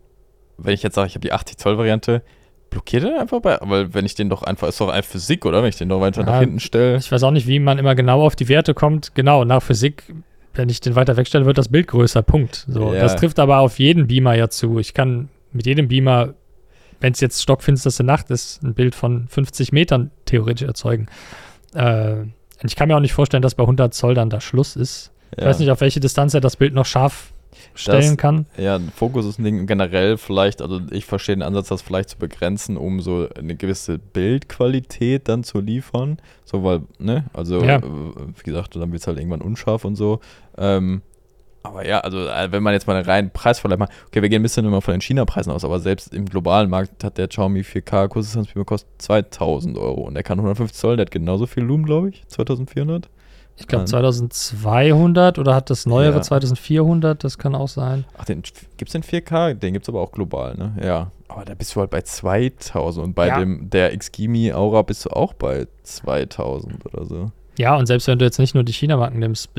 [0.58, 2.22] wenn ich jetzt sage, ich habe die 80 Zoll Variante,
[2.70, 5.62] blockiert er einfach bei, weil wenn ich den doch einfach, ist doch einfach Physik, oder?
[5.62, 6.96] Wenn ich den doch weiter Ja, nach hinten stelle.
[6.96, 9.14] Ich weiß auch nicht, wie man immer genau auf die Werte kommt.
[9.14, 10.04] Genau, nach Physik,
[10.54, 12.22] wenn ich den weiter wegstelle, wird das Bild größer.
[12.22, 12.64] Punkt.
[12.68, 13.00] So, Ja.
[13.00, 14.78] Das trifft aber auf jeden Beamer ja zu.
[14.78, 16.34] Ich kann mit jedem Beamer,
[17.00, 21.08] wenn es jetzt stockfinsterste Nacht ist, ein Bild von 50 Metern theoretisch erzeugen.
[21.74, 22.30] Äh, und
[22.70, 25.12] ich kann mir auch nicht vorstellen, dass bei 100 Zoll dann da Schluss ist.
[25.36, 25.48] Ich Ja.
[25.48, 27.31] weiß nicht, auf welche Distanz er das Bild noch scharf
[27.74, 28.46] stellen kann.
[28.56, 32.18] Ja, Fokus ist ein Ding generell vielleicht, also ich verstehe den Ansatz, das vielleicht zu
[32.18, 36.18] begrenzen, um so eine gewisse Bildqualität dann zu liefern.
[36.44, 37.76] So, weil, ne, also Ja.
[37.76, 40.20] äh, wie gesagt, dann wird es halt irgendwann unscharf und so.
[40.58, 41.02] Ähm,
[41.64, 44.40] aber ja, also äh, wenn man jetzt mal einen reinen Preisvergleich macht, okay, wir gehen
[44.40, 47.60] ein bisschen immer von den China-Preisen aus, aber selbst im globalen Markt hat der Xiaomi
[47.60, 51.84] 4K Kurzdistanzbeamer kostet 2000 Euro und der kann 150 Zoll, der hat genauso viel Lumen,
[51.86, 53.08] glaube ich, 2400.
[53.56, 53.86] Ich glaube Nein.
[53.88, 56.22] 2200 oder hat das neuere Ja.
[56.22, 58.04] 2400, das kann auch sein.
[58.16, 58.42] Ach, den
[58.76, 59.54] gibt's den 4K?
[59.54, 60.72] Den gibt's aber auch global, ne?
[60.82, 61.10] Ja.
[61.28, 63.38] Aber da bist du halt bei 2000 und bei Ja.
[63.38, 67.30] dem der Xgimi Aura bist du auch bei 2000 oder so.
[67.58, 69.50] Ja, und selbst wenn du jetzt nicht nur die China-Marken nimmst,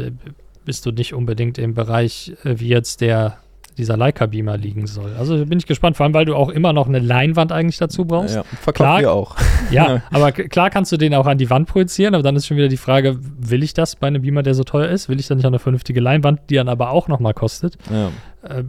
[0.65, 3.37] bist du nicht unbedingt im Bereich äh, wie jetzt der
[3.75, 5.13] dieser Leica-Beamer liegen soll.
[5.17, 8.05] Also bin ich gespannt, vor allem, weil du auch immer noch eine Leinwand eigentlich dazu
[8.05, 8.35] brauchst.
[8.35, 9.35] Ja, verkaufen wir auch.
[9.71, 12.57] Ja, aber klar kannst du den auch an die Wand projizieren, aber dann ist schon
[12.57, 15.09] wieder die Frage, will ich das bei einem Beamer, der so teuer ist?
[15.09, 17.77] Will ich dann nicht auch eine vernünftige Leinwand, die dann aber auch nochmal kostet?
[17.91, 18.09] Ja.
[18.47, 18.63] Äh,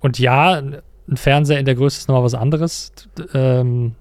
[0.00, 2.92] und ja, ein Fernseher in der Größe ist nochmal was anderes.
[3.34, 3.94] Ähm,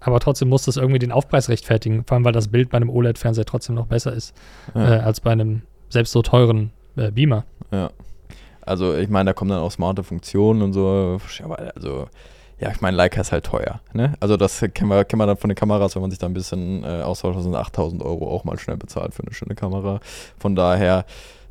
[0.00, 2.90] aber trotzdem muss das irgendwie den Aufpreis rechtfertigen, vor allem weil das Bild bei einem
[2.90, 4.34] OLED-Fernseher trotzdem noch besser ist
[4.74, 4.96] Ja.
[4.96, 7.44] äh, als bei einem selbst so teuren äh, Beamer.
[7.70, 7.90] Ja.
[8.62, 11.18] Also ich meine, da kommen dann auch smarte Funktionen und so.
[11.42, 12.06] Aber also,
[12.58, 13.80] ja, ich meine, Leica ist halt teuer.
[13.92, 14.14] Ne?
[14.20, 16.34] Also das kennen wir, kennen wir dann von den Kameras, wenn man sich da ein
[16.34, 20.00] bisschen äh, austauscht, sind 8000 Euro auch mal schnell bezahlt für eine schöne Kamera.
[20.38, 21.04] Von daher,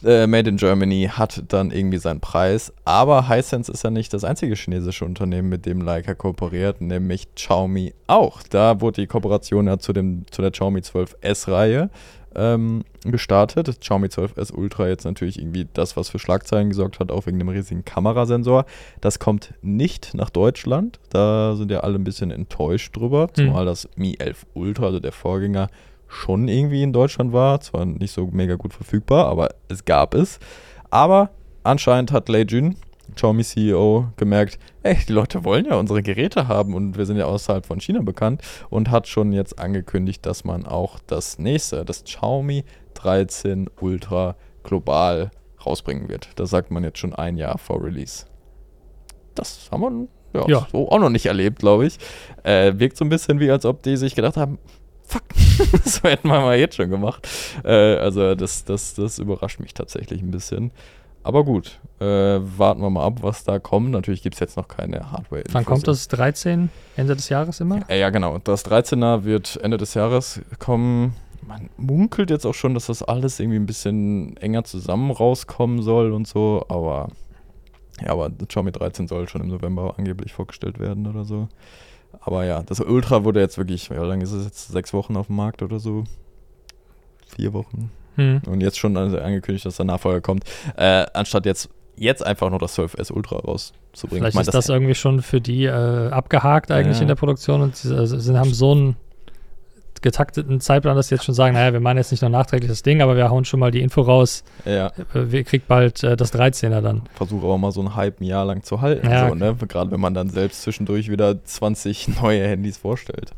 [0.04, 2.74] äh, Made in Germany hat dann irgendwie seinen Preis.
[2.86, 7.94] Aber Hisense ist ja nicht das einzige chinesische Unternehmen, mit dem Leica kooperiert, nämlich Xiaomi
[8.08, 8.42] auch.
[8.44, 11.90] Da wurde die Kooperation ja zu, dem, zu der Xiaomi 12S-Reihe
[12.36, 13.68] ähm, gestartet.
[13.68, 17.40] Das Xiaomi 12S Ultra jetzt natürlich irgendwie das, was für Schlagzeilen gesorgt hat, auch wegen
[17.40, 18.66] dem riesigen Kamerasensor.
[19.02, 21.00] Das kommt nicht nach Deutschland.
[21.10, 25.12] Da sind ja alle ein bisschen enttäuscht drüber, zumal das Mi 11 Ultra, also der
[25.12, 25.68] Vorgänger,
[26.08, 27.62] schon irgendwie in Deutschland war.
[27.62, 30.40] Zwar nicht so mega gut verfügbar, aber es gab es.
[30.90, 31.32] Aber
[31.64, 32.76] anscheinend hat Lei Jun,
[33.16, 37.26] Xiaomi CEO, gemerkt, ey, die Leute wollen ja unsere Geräte haben und wir sind ja
[37.26, 42.04] außerhalb von China bekannt und hat schon jetzt angekündigt, dass man auch das nächste, das
[42.04, 42.64] Xiaomi
[42.96, 45.32] 13 Ultra global
[45.66, 46.30] rausbringen wird.
[46.36, 48.26] Das sagt man jetzt schon ein Jahr vor Release.
[49.36, 49.82] Das haben
[50.34, 50.68] wir ja, Ja.
[50.72, 51.98] so auch noch nicht erlebt, glaube ich.
[52.44, 54.60] Äh, wirkt so ein bisschen wie, als ob die sich gedacht haben,
[55.04, 55.24] fuck,
[55.84, 57.28] das hätten wir mal jetzt schon gemacht.
[57.64, 60.72] Äh, also das, das, das überrascht mich tatsächlich ein bisschen.
[61.24, 63.92] Aber gut, äh, warten wir mal ab, was da kommt.
[63.92, 66.08] Natürlich gibt es jetzt noch keine hardware Wann kommt das?
[66.08, 66.70] 13?
[66.96, 67.82] Ende des Jahres immer?
[67.90, 68.40] äh, ja, genau.
[68.40, 71.16] Das 13er wird Ende des Jahres kommen.
[71.48, 76.12] Man munkelt jetzt auch schon, dass das alles irgendwie ein bisschen enger zusammen rauskommen soll
[76.12, 77.10] und so, aber
[78.02, 81.50] ja, aber Xiaomi 13 soll schon im November angeblich vorgestellt werden oder so.
[82.20, 84.68] Aber ja, das Ultra wurde jetzt wirklich, wie lange ist es jetzt?
[84.70, 86.04] Sechs Wochen auf dem Markt oder so?
[87.36, 87.92] Vier Wochen?
[88.16, 88.42] Hm.
[88.48, 90.44] Und jetzt schon angekündigt, dass der Nachfolger kommt.
[90.78, 94.22] Äh, anstatt jetzt, jetzt einfach nur das 12S Ultra rauszubringen.
[94.22, 97.04] Vielleicht Ich mein, ist das, irgendwie schon für die äh, abgehakt eigentlich Ja.
[97.04, 98.96] in der Produktion und sie, also, sie haben so einen
[100.02, 102.82] getakteten Zeitplan, dass sie jetzt schon sagen, naja, wir machen jetzt nicht nur nachträglich das
[102.82, 106.18] Ding, aber wir hauen schon mal die Info raus, ja, äh, wir kriegt bald äh,
[106.18, 107.04] das 13er dann.
[107.14, 109.08] versuche aber mal so einen Hype ein Jahr lang zu halten.
[109.08, 109.56] Ja, so, ne?
[109.68, 113.32] Gerade wenn man dann selbst zwischendurch wieder 20 neue Handys vorstellt.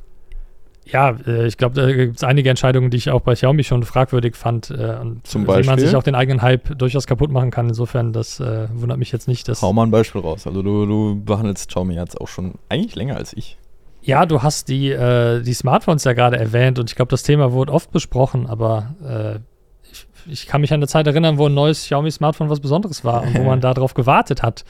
[0.86, 3.84] Ja, äh, ich glaube, da gibt es einige Entscheidungen, die ich auch bei Xiaomi schon
[3.84, 5.86] fragwürdig fand äh, und Zum wie man Beispiel?
[5.88, 7.70] sich auch den eigenen Hype durchaus kaputt machen kann.
[7.70, 10.46] Insofern, das äh, wundert mich jetzt nicht, dass Hau mal ein Beispiel raus.
[10.46, 13.58] Also du, du behandelst Xiaomi jetzt auch schon eigentlich länger als ich.
[14.02, 17.54] Ja, du hast die, äh, die Smartphones ja gerade erwähnt und ich glaube, das Thema
[17.54, 19.40] wurde oft besprochen, aber äh,
[19.90, 23.24] ich, ich kann mich an eine Zeit erinnern, wo ein neues Xiaomi-Smartphone was Besonderes war
[23.24, 24.66] und wo man darauf gewartet hat.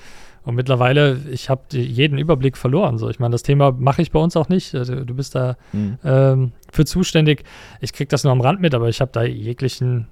[0.45, 2.97] Und mittlerweile, ich habe jeden Überblick verloren.
[2.97, 4.75] So, ich meine, das Thema mache ich bei uns auch nicht.
[4.75, 5.97] Also, du bist da Hm.
[6.03, 7.43] ähm, für zuständig.
[7.79, 10.07] Ich kriege das nur am Rand mit, aber ich habe da jeglichen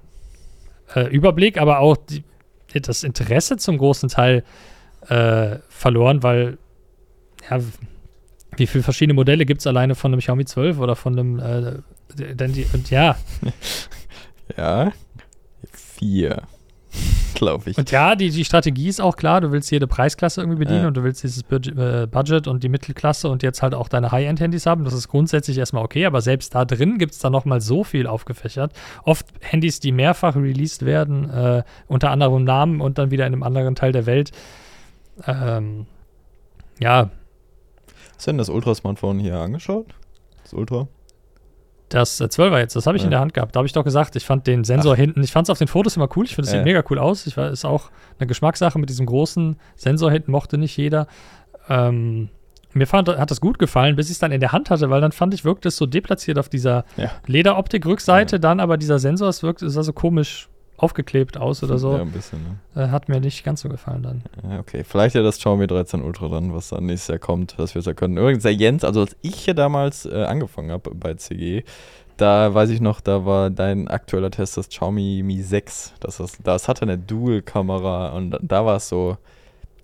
[0.94, 2.24] äh, Überblick, aber auch die,
[2.80, 4.42] das Interesse zum großen Teil
[5.08, 6.56] äh, verloren, weil
[7.50, 7.58] ja,
[8.56, 12.34] wie viele verschiedene Modelle gibt es alleine von einem Xiaomi 12 oder von einem äh,
[12.34, 13.16] denn die, und ja,
[14.56, 14.92] Ja.
[15.72, 16.42] Vier.
[17.34, 17.78] Glaube ich.
[17.78, 20.88] und ja, die, die Strategie ist auch klar, du willst jede Preisklasse irgendwie bedienen Ja.
[20.88, 24.12] und du willst dieses Budget, äh, Budget und die Mittelklasse und jetzt halt auch deine
[24.12, 24.84] High-End-Handys haben.
[24.84, 28.06] Das ist grundsätzlich erstmal okay, aber selbst da drin gibt es dann nochmal so viel
[28.06, 28.72] aufgefächert.
[29.04, 33.42] Oft Handys, die mehrfach released werden, äh, unter anderem Namen und dann wieder in einem
[33.42, 34.30] anderen Teil der Welt.
[35.26, 35.86] Ähm,
[36.80, 37.10] ja,
[38.16, 39.86] Hast du denn das Ultra-Smartphone hier angeschaut?
[40.44, 40.86] Das Ultra?
[41.94, 43.16] Das äh, 12er jetzt, das habe ich in Ja.
[43.16, 43.54] der Hand gehabt.
[43.54, 45.68] Da habe ich doch gesagt, ich fand den Sensor hinten, ich fand es auf den
[45.68, 46.24] Fotos immer cool.
[46.24, 46.58] Ich finde, es Ja.
[46.60, 47.26] sieht mega cool aus.
[47.26, 51.06] Ich war, ist auch eine Geschmackssache mit diesem großen Sensor hinten, mochte nicht jeder.
[51.68, 52.28] Ähm,
[52.74, 55.00] mir fand, hat das gut gefallen, bis ich es dann in der Hand hatte, weil
[55.02, 57.10] dann fand ich, wirkt es so deplatziert auf dieser Ja.
[57.26, 60.48] Lederoptik-Rückseite, dann aber dieser Sensor, es wirkt, es sah so komisch
[60.82, 61.92] aufgeklebt aus oder Ja, so.
[61.94, 62.40] ein bisschen,
[62.74, 62.82] ne?
[62.82, 64.22] Äh, hat mir nicht ganz so gefallen dann.
[64.42, 64.82] Ja, okay.
[64.84, 67.86] Vielleicht ja das Xiaomi 13 Ultra dann, was dann nächstes Jahr kommt, dass wir es
[67.86, 68.16] ja können.
[68.16, 71.62] Übrigens, der Jens, also als ich hier damals äh, angefangen habe bei CG,
[72.16, 75.94] da weiß ich noch, da war dein aktueller Test das Xiaomi Mi 6.
[76.00, 79.16] Das, das, das hatte eine Dual-Kamera und da war es so,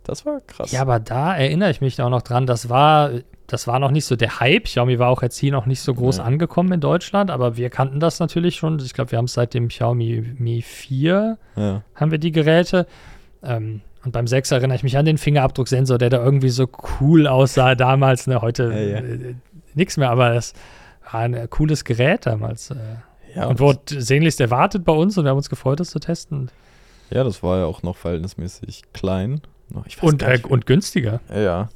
[0.05, 0.73] das war krass.
[0.73, 3.11] Ja, aber da erinnere ich mich auch noch dran, das war,
[3.49, 4.65] das war noch nicht so der Hype.
[4.65, 6.25] Xiaomi war auch jetzt hier noch nicht so groß Ja.
[6.25, 8.79] angekommen in Deutschland, aber wir kannten das natürlich schon.
[8.79, 11.83] Ich glaube, wir haben es seit dem Xiaomi Mi 4, ja.
[11.97, 12.87] haben wir die Geräte.
[13.43, 16.69] Ähm, und beim 6 erinnere ich mich an den Fingerabdrucksensor, der da irgendwie so
[17.01, 18.27] cool aussah damals.
[18.27, 18.41] Ne?
[18.41, 19.35] Heute Ja, äh,
[19.75, 20.53] nichts mehr, aber das
[21.11, 22.71] war ein cooles Gerät damals.
[22.71, 22.77] Äh.
[23.35, 26.51] Ja, und wurde sehnlichst erwartet bei uns und wir haben uns gefreut, das zu testen.
[27.11, 29.41] ja, das war ja auch noch verhältnismäßig klein.
[30.01, 31.21] und, äh, und günstiger.
[31.31, 31.69] Ja, ja.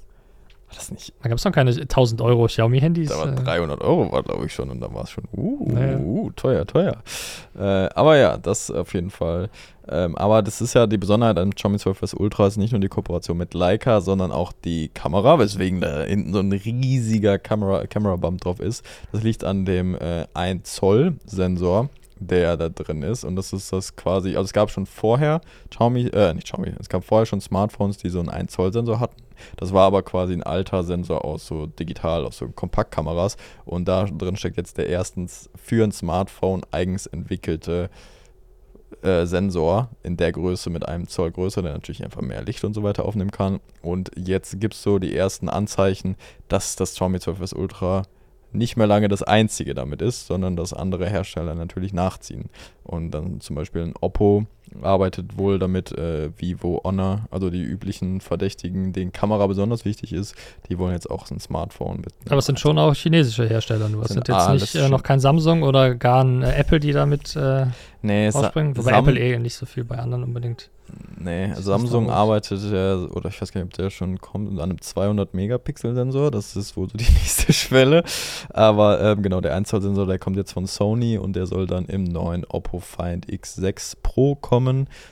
[0.73, 1.13] War das nicht?
[1.23, 3.11] Da gab es noch keine 1000 Euro Xiaomi-Handys.
[3.11, 3.35] Da war äh.
[3.35, 4.71] 300 Euro war, glaube ich, schon.
[4.71, 5.99] Und dann war es schon, uh, Naja.
[5.99, 6.97] uh, teuer, teuer.
[7.55, 7.61] Äh,
[7.95, 9.51] aber ja, das auf jeden Fall.
[9.87, 12.89] Ähm, aber das ist ja die Besonderheit an Xiaomi 12S Ultra, ist nicht nur die
[12.89, 18.41] Kooperation mit Leica, sondern auch die Kamera, weswegen da hinten so ein riesiger Kamera, Kamera-Bump
[18.41, 18.83] drauf ist.
[19.13, 23.25] Das liegt an dem äh, 1 Zoll Sensor, der da drin ist.
[23.25, 26.89] Und das ist das quasi, also es gab schon vorher Xiaomi, äh, nicht Xiaomi, es
[26.89, 29.21] gab vorher schon Smartphones, die so einen 1 Zoll Sensor hatten.
[29.57, 33.37] Das war aber quasi ein alter Sensor aus so digital, aus so Kompaktkameras.
[33.65, 37.91] Und da drin steckt jetzt der erstens für ein Smartphone eigens entwickelte
[39.03, 42.75] äh, Sensor in der Größe mit einem Zoll größer, der natürlich einfach mehr Licht und
[42.75, 43.61] so weiter aufnehmen kann.
[43.81, 46.17] Und jetzt gibt es so die ersten Anzeichen,
[46.49, 48.03] dass das Xiaomi 12S Ultra
[48.53, 52.51] nicht mehr lange das einzige damit ist, sondern dass andere Hersteller natürlich nachziehen.
[52.85, 54.47] Und dann zum Beispiel ein Oppo
[54.81, 60.35] arbeitet wohl damit, äh, Vivo, Honor, also die üblichen Verdächtigen, denen Kamera besonders wichtig ist,
[60.69, 62.13] die wollen jetzt auch so ein Smartphone mit.
[62.29, 64.03] Aber es sind schon auch chinesische Hersteller nur.
[64.03, 66.93] Es Sind jetzt alles nicht äh, noch kein Samsung oder gar ein äh, Apple, die
[66.93, 67.67] damit äh,
[68.03, 68.77] Nee, rausbringen.
[68.77, 70.71] Wobei Sam- Apple eh nicht so viel bei anderen unbedingt.
[71.19, 74.77] Nee, Samsung arbeitet ja, oder ich weiß gar nicht, ob der schon kommt, an einem
[74.77, 76.31] 200-Megapixel-Sensor.
[76.31, 78.03] Das ist wohl so die nächste Schwelle.
[78.51, 82.05] Aber ähm, genau, der 1-Zoll-Sensor, der kommt jetzt von Sony und der soll dann im
[82.05, 84.62] neuen Oppo Find X6 Pro kommen.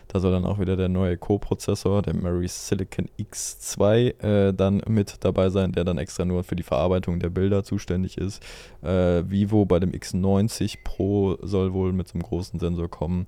[0.08, 5.24] Da soll dann auch wieder der neue Co-Prozessor, der Mary Silicon X2, äh, dann mit
[5.24, 8.42] dabei sein, der dann extra nur für die Verarbeitung der Bilder zuständig ist.
[8.82, 13.26] Äh, Vivo bei dem X90 Pro soll wohl mit so einem großen Sensor kommen.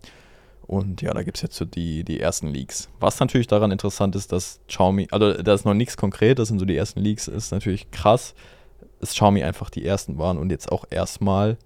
[0.66, 2.88] Und ja, da gibt es jetzt so die, die ersten Leaks.
[3.00, 6.58] Was natürlich daran interessant ist, dass Xiaomi, also da ist noch nichts konkret, das sind
[6.58, 8.34] so die ersten Leaks, ist natürlich krass,
[9.00, 11.58] dass Xiaomi einfach die ersten waren und jetzt auch erstmal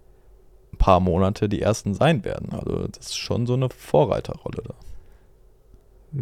[0.79, 2.51] paar Monate die ersten sein werden.
[2.53, 4.75] Also das ist schon so eine Vorreiterrolle da.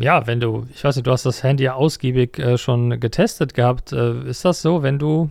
[0.01, 3.55] Ja, wenn du, ich weiß nicht, du hast das Handy ja ausgiebig äh, schon getestet
[3.55, 3.93] gehabt.
[3.93, 5.31] Äh, ist das so, wenn du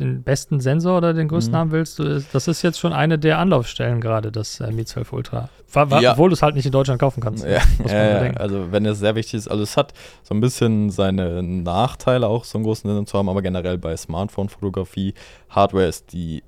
[0.00, 1.56] den besten Sensor oder den größten Mhm.
[1.58, 1.98] haben willst?
[1.98, 5.50] Du, das ist jetzt schon eine der Anlaufstellen gerade, das äh, Mi 12 Ultra.
[5.72, 6.12] Wa- wa- Ja.
[6.12, 7.44] Obwohl du es halt nicht in Deutschland kaufen kannst.
[7.44, 10.34] Ja, muss man ja, ja, also wenn es sehr wichtig ist, also es hat so
[10.34, 15.12] ein bisschen seine Nachteile auch, so einen großen Sensor zu haben, aber generell bei Smartphone-Fotografie,
[15.50, 16.42] Hardware ist die äh,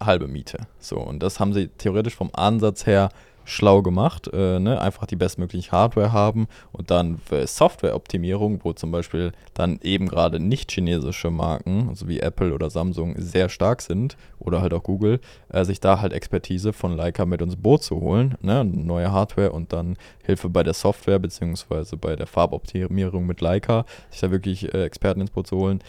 [0.00, 0.66] halbe Miete.
[0.78, 3.10] So, und das haben sie theoretisch vom Ansatz her
[3.46, 4.80] schlau gemacht, äh, ne?
[4.80, 10.72] einfach die bestmögliche Hardware haben und dann Softwareoptimierung, wo zum Beispiel dann eben gerade nicht
[10.72, 15.64] chinesische Marken, also wie Apple oder Samsung, sehr stark sind oder halt auch Google, äh,
[15.64, 18.64] sich da halt Expertise von Leica mit ins Boot zu holen, ne?
[18.64, 24.20] neue Hardware und dann Hilfe bei der Software beziehungsweise bei der Farboptimierung mit Leica, sich
[24.20, 25.80] da wirklich äh, Experten ins Boot zu holen.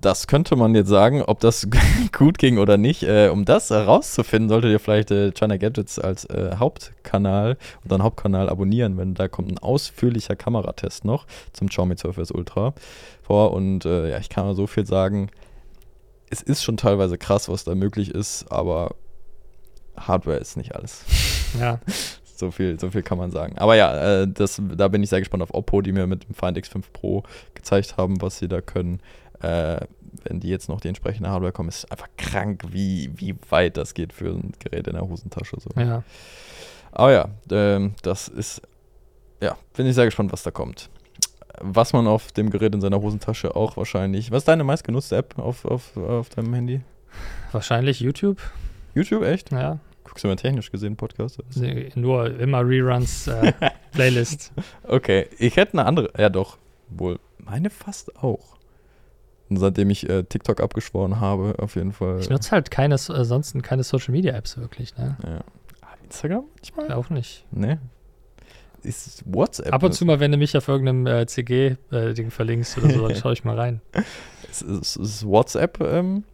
[0.00, 1.68] Das könnte man jetzt sagen, ob das
[2.16, 3.02] gut ging oder nicht.
[3.02, 8.02] Äh, um das herauszufinden, solltet ihr vielleicht äh, China Gadgets als äh, Hauptkanal und dann
[8.02, 12.72] Hauptkanal abonnieren, wenn da kommt ein ausführlicher Kameratest noch zum Xiaomi 12S Ultra
[13.22, 13.52] vor.
[13.52, 15.30] Und äh, ja, ich kann nur so viel sagen.
[16.30, 18.94] Es ist schon teilweise krass, was da möglich ist, aber
[19.96, 21.04] Hardware ist nicht alles.
[21.58, 21.80] Ja.
[22.40, 23.58] So viel, so viel kann man sagen.
[23.58, 26.34] Aber ja, äh, das, da bin ich sehr gespannt auf Oppo, die mir mit dem
[26.34, 29.02] Find X5 Pro gezeigt haben, was sie da können.
[29.40, 29.80] Äh,
[30.24, 33.94] wenn die jetzt noch die entsprechende Hardware kommen, ist einfach krank, wie, wie weit das
[33.94, 35.56] geht für ein Gerät in der Hosentasche.
[35.60, 35.70] So.
[35.80, 36.02] ja.
[36.92, 38.62] Aber ja, ähm, das ist,
[39.40, 40.90] ja, bin ich sehr gespannt, was da kommt.
[41.60, 44.30] Was man auf dem Gerät in seiner Hosentasche auch wahrscheinlich.
[44.30, 46.80] Was ist deine meistgenutzte App auf, auf, auf deinem Handy?
[47.52, 48.38] Wahrscheinlich YouTube.
[48.94, 49.52] YouTube, echt?
[49.52, 49.78] Ja.
[50.04, 51.38] Guckst du mal technisch gesehen Podcast?
[51.54, 53.52] Nee, Nur immer Reruns, äh,
[53.92, 54.52] Playlist.
[54.82, 56.10] Okay, ich hätte eine andere.
[56.18, 56.58] Ja, doch.
[56.88, 57.20] Wohl.
[57.38, 58.56] Meine fast auch.
[59.50, 62.20] Und seitdem ich äh, TikTok abgeschworen habe, auf jeden Fall.
[62.20, 65.16] Ich nutze halt keine, äh, sonst keine Social Media Apps wirklich, ne?
[65.24, 65.40] ja.
[65.82, 66.92] Ah, Instagram manchmal?
[66.96, 67.44] Auch nicht.
[67.50, 67.78] Nee.
[68.82, 69.72] Ist WhatsApp.
[69.74, 73.16] Ab und zu mal, wenn du mich auf irgendeinem äh, CG-Ding verlinkst oder so, dann
[73.20, 73.80] schaue ich mal rein.
[74.48, 76.24] Ist, ist, ist WhatsApp ähm,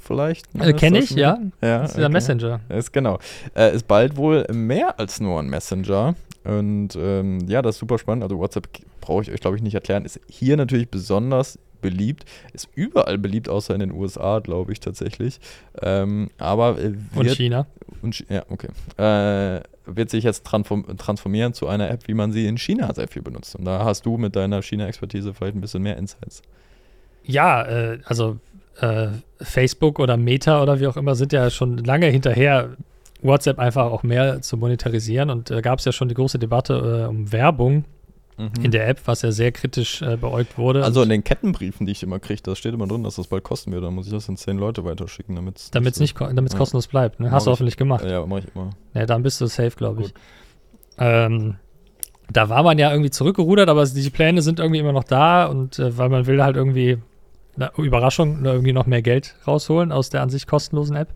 [0.00, 0.46] vielleicht?
[0.58, 1.38] Äh, Kenne ich, ja.
[1.60, 1.82] Ja.
[1.82, 2.08] Das ist okay.
[2.08, 2.60] Messenger.
[2.70, 3.18] Ist genau.
[3.54, 6.16] Äh, ist bald wohl mehr als nur ein Messenger.
[6.44, 8.24] Und ähm, ja, das ist super spannend.
[8.24, 8.68] Also WhatsApp
[9.00, 10.04] brauche ich euch, glaube ich, nicht erklären.
[10.04, 12.24] Ist hier natürlich besonders beliebt.
[12.54, 15.38] Ist überall beliebt, außer in den USA, glaube ich tatsächlich.
[15.82, 17.66] Ähm, aber äh, Und wird, China.
[18.00, 18.68] und ja, okay.
[18.96, 23.08] Äh, wird sich jetzt transform transformieren zu einer App, wie man sie in China sehr
[23.08, 23.56] viel benutzt.
[23.56, 26.42] Und da hast du mit deiner China-Expertise vielleicht ein bisschen mehr Insights.
[27.24, 28.38] Ja, äh, also
[28.80, 29.08] äh,
[29.40, 32.70] Facebook oder Meta oder wie auch immer sind ja schon lange hinterher,
[33.22, 35.30] WhatsApp einfach auch mehr zu monetarisieren.
[35.30, 37.84] Und da gab es ja schon die große Debatte äh, um Werbung
[38.62, 40.82] in der App, was ja sehr kritisch äh, beäugt wurde.
[40.84, 43.44] Also in den Kettenbriefen, die ich immer kriege, da steht immer drin, dass das bald
[43.44, 43.84] kosten wird.
[43.84, 46.52] Dann muss ich das in zehn Leute weiterschicken, damit es damit es nicht, ko- damit's
[46.54, 46.58] Ja.
[46.58, 47.20] kostenlos bleibt.
[47.20, 47.30] Ne?
[47.30, 47.52] Hast du ich.
[47.52, 48.04] hoffentlich gemacht.
[48.04, 48.70] Ja, mache ich immer.
[48.94, 50.14] Ja, dann bist du safe, glaube ich.
[50.98, 51.56] Ähm,
[52.32, 55.78] da war man ja irgendwie zurückgerudert, aber die Pläne sind irgendwie immer noch da und
[55.78, 56.98] äh, weil man will halt irgendwie,
[57.56, 61.08] na, Überraschung, irgendwie noch mehr Geld rausholen aus der an sich kostenlosen App.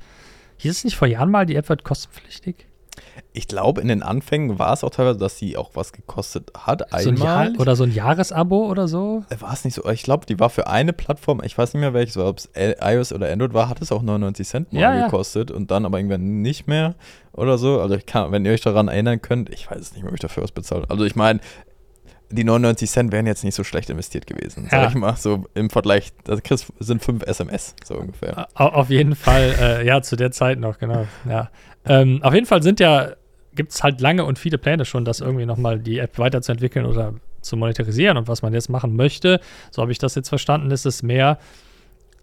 [0.59, 2.66] Hieß es nicht vor Jahren mal, die App wird kostenpflichtig?
[3.37, 6.85] Ich glaube, in den Anfängen war es auch teilweise, dass sie auch was gekostet hat.
[7.01, 9.25] So ein Jahr, oder so ein Jahresabo oder so?
[9.29, 9.87] Äh, war es nicht so?
[9.90, 13.12] Ich glaube, die war für eine Plattform, ich weiß nicht mehr welches, ob es iOS
[13.12, 15.57] oder Android war, hat es auch 99 Cent mal ja, gekostet ja.
[15.57, 16.94] und dann aber irgendwann nicht mehr
[17.33, 17.81] oder so.
[17.81, 20.14] Also ich kann, wenn ihr euch daran erinnern könnt, ich weiß es nicht mehr, ob
[20.14, 21.40] ich dafür was bezahlt Also ich meine,
[22.31, 24.88] die 99 Cent wären jetzt nicht so schlecht investiert gewesen, sag ja.
[24.88, 26.12] ich mal, so im Vergleich.
[26.25, 26.40] Das
[26.81, 28.49] sind fünf SMS, so ungefähr.
[28.55, 31.07] Auf jeden Fall, äh, ja, zu der Zeit noch, genau.
[31.29, 31.51] Ja.
[31.85, 33.12] Ähm, auf jeden Fall sind ja
[33.57, 37.14] gibt es halt lange und viele Pläne schon, das irgendwie nochmal die App weiterzuentwickeln oder
[37.40, 38.16] zu monetarisieren.
[38.16, 39.40] Und was man jetzt machen möchte,
[39.71, 41.38] so habe ich das jetzt verstanden, ist es mehr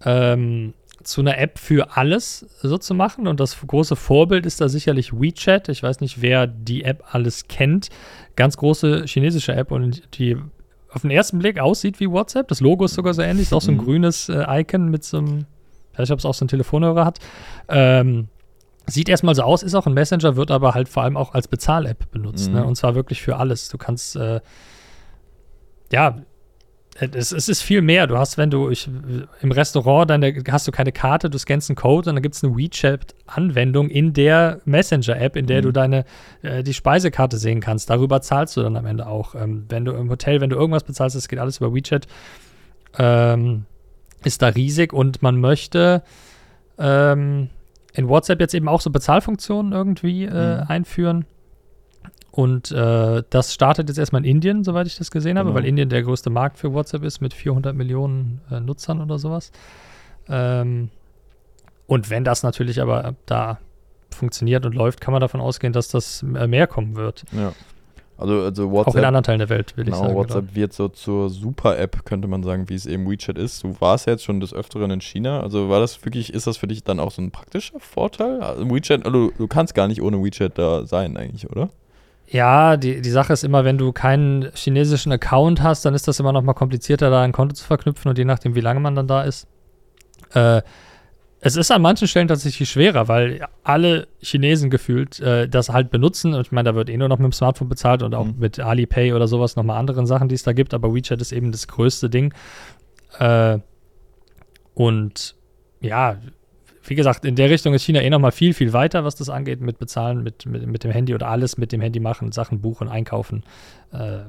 [0.05, 3.27] ähm, zu einer App für alles so zu machen.
[3.27, 5.69] Und das große Vorbild ist da sicherlich WeChat.
[5.69, 7.89] Ich weiß nicht, wer die App alles kennt.
[8.35, 10.37] Ganz große chinesische App und die
[10.89, 12.47] auf den ersten Blick aussieht wie WhatsApp.
[12.47, 13.47] Das Logo ist sogar so ähnlich.
[13.47, 13.83] Ist auch so ein mhm.
[13.83, 15.45] grünes äh, Icon mit so einem,
[15.91, 17.19] ich weiß nicht, ob es auch so einen Telefonhörer hat.
[17.67, 18.27] Ähm,
[18.85, 21.47] Sieht erstmal so aus, ist auch ein Messenger, wird aber halt vor allem auch als
[21.47, 22.47] Bezahl-App benutzt.
[22.47, 22.55] Ne?
[22.55, 22.61] Mhm.
[22.61, 22.65] Ne?
[22.65, 23.69] Und zwar wirklich für alles.
[23.69, 24.41] Du kannst, äh,
[25.91, 26.17] ja,
[26.99, 28.07] es, es, ist viel mehr.
[28.07, 28.87] Du hast, wenn du ich,
[29.41, 32.43] im Restaurant, dann hast du keine Karte, du scannst einen Code und dann gibt es
[32.43, 35.63] eine WeChat-Anwendung in der Messenger-App, in der mhm.
[35.63, 36.05] du deine
[36.41, 37.89] äh, die Speisekarte sehen kannst.
[37.89, 39.33] Darüber zahlst du dann am Ende auch.
[39.33, 42.05] Ähm, wenn du im Hotel, wenn du irgendwas bezahlst, das geht alles über WeChat,
[42.99, 43.65] ähm,
[44.23, 46.03] ist da riesig und man möchte
[46.77, 47.49] ähm,
[47.93, 50.63] in WhatsApp jetzt eben auch so Bezahlfunktionen irgendwie äh, mhm.
[50.67, 51.25] einführen.
[52.31, 55.59] Und äh, das startet jetzt erstmal in Indien, soweit ich das gesehen habe, genau.
[55.59, 59.51] weil Indien der größte Markt für WhatsApp ist mit 400 Millionen äh, Nutzern oder sowas.
[60.27, 60.89] Ähm,
[61.85, 63.59] und wenn das natürlich aber da
[64.09, 67.23] funktioniert und läuft, kann man davon ausgehen, dass das äh, mehr kommen wird.
[67.33, 67.53] Ja.
[68.17, 70.15] Also, also WhatsApp, Auch in anderen Teilen der Welt, will genau, ich sagen.
[70.15, 70.55] WhatsApp genau.
[70.55, 73.63] wird so zur Super-App, könnte man sagen, wie es eben WeChat ist.
[73.63, 75.41] Du warst ja jetzt schon des Öfteren in China.
[75.41, 78.41] Also war das wirklich, ist das für dich dann auch so ein praktischer Vorteil?
[78.41, 81.69] Also WeChat, also du kannst gar nicht ohne WeChat da sein eigentlich, oder?
[82.27, 86.19] Ja, die, die Sache ist immer, wenn du keinen chinesischen Account hast, dann ist das
[86.19, 88.95] immer noch mal komplizierter, da ein Konto zu verknüpfen und je nachdem, wie lange man
[88.95, 89.47] dann da ist.
[90.33, 90.61] Äh,
[91.45, 96.33] es ist an manchen Stellen tatsächlich schwerer, weil alle Chinesen gefühlt äh, das halt benutzen.
[96.33, 98.35] Und ich meine, da wird eh nur noch mit dem Smartphone bezahlt und auch mhm.
[98.39, 100.73] mit Alipay oder sowas nochmal anderen Sachen, die es da gibt.
[100.73, 102.33] Aber WeChat ist eben das größte Ding.
[103.19, 103.59] Äh,
[104.73, 105.35] und
[105.81, 106.17] ja,
[106.81, 109.59] wie gesagt, in der Richtung ist China eh nochmal viel, viel weiter, was das angeht,
[109.59, 112.87] mit Bezahlen, mit, mit, mit dem Handy oder alles mit dem Handy machen, Sachen buchen,
[112.87, 113.43] einkaufen.
[113.91, 114.19] Äh,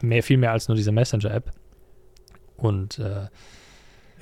[0.00, 1.50] mehr, viel mehr als nur diese Messenger-App.
[2.56, 3.26] Und äh,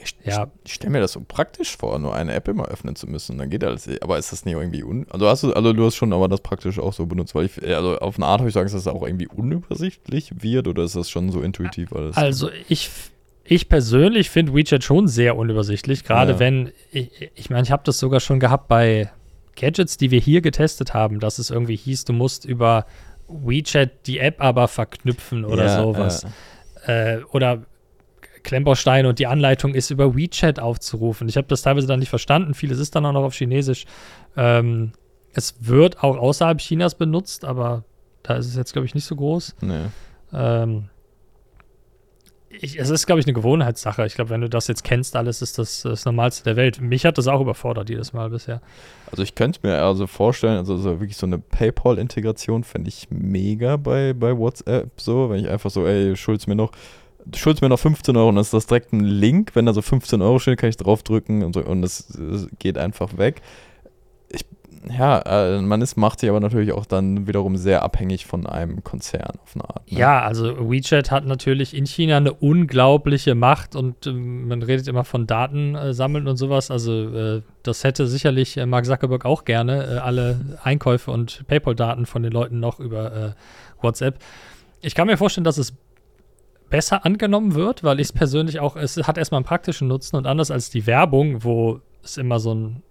[0.02, 0.50] ich, ja.
[0.64, 3.38] ich stelle mir das so praktisch vor, nur eine App immer öffnen zu müssen.
[3.38, 3.88] Dann geht alles.
[4.00, 5.06] Aber ist das nicht irgendwie un.
[5.11, 7.62] Also hast du, also du hast schon aber das praktisch auch so benutzt, weil ich,
[7.64, 10.96] also auf eine Art habe ich sagen, dass das auch irgendwie unübersichtlich wird oder ist
[10.96, 12.16] das schon so intuitiv alles?
[12.16, 12.90] Also ich,
[13.44, 16.38] ich persönlich finde WeChat schon sehr unübersichtlich, gerade ja.
[16.38, 19.11] wenn, ich, ich meine, ich habe das sogar schon gehabt bei
[19.56, 22.87] Gadgets, die wir hier getestet haben, dass es irgendwie hieß, du musst über
[23.28, 26.26] WeChat die App aber verknüpfen oder ja, sowas.
[26.87, 27.14] Ja.
[27.16, 27.66] Äh, oder
[28.48, 31.28] Klemmbaustein und die Anleitung ist über WeChat aufzurufen.
[31.28, 32.54] Ich habe das teilweise dann nicht verstanden.
[32.54, 33.84] Vieles ist dann auch noch auf Chinesisch.
[34.37, 34.92] Ähm,
[35.34, 37.84] es wird auch außerhalb Chinas benutzt, aber
[38.22, 39.54] da ist es jetzt, glaube ich, nicht so groß.
[39.61, 39.84] Nee.
[40.32, 40.88] Ähm,
[42.48, 44.06] ich, es ist, glaube ich, eine Gewohnheitssache.
[44.06, 46.80] Ich glaube, wenn du das jetzt kennst, alles ist das das Normalste der Welt.
[46.80, 48.62] Mich hat das auch überfordert jedes Mal bisher.
[49.11, 53.76] Also ich könnte mir also vorstellen, also so wirklich so eine PayPal-Integration fände ich mega
[53.76, 56.72] bei, bei WhatsApp so, wenn ich einfach so, ey, schuld's mir noch
[57.36, 59.54] schuldest mir noch 15 Euro und das ist das direkt ein Link.
[59.54, 62.12] Wenn da so 15 Euro steht, kann ich draufdrücken und so und das,
[62.58, 63.42] geht einfach weg.
[64.30, 64.44] Ich,
[64.96, 68.84] ja, äh, man ist, macht sich aber natürlich auch dann wiederum sehr abhängig von einem
[68.84, 69.90] Konzern auf eine Art.
[69.90, 69.98] Ne?
[69.98, 75.04] Ja, also WeChat hat natürlich in China eine unglaubliche Macht und äh, man redet immer
[75.04, 76.70] von Daten äh, sammeln und sowas.
[76.70, 82.60] Also das hätte sicherlich Mark Zuckerberg auch gerne, alle Einkäufe und PayPal-Daten von den Leuten
[82.60, 83.34] noch über
[83.82, 84.18] WhatsApp.
[84.80, 85.74] Ich kann mir vorstellen, dass es
[86.70, 90.26] besser angenommen wird, weil ich es persönlich auch, es hat erstmal einen praktischen Nutzen und
[90.26, 92.83] anders als die Werbung, wo es immer so ein,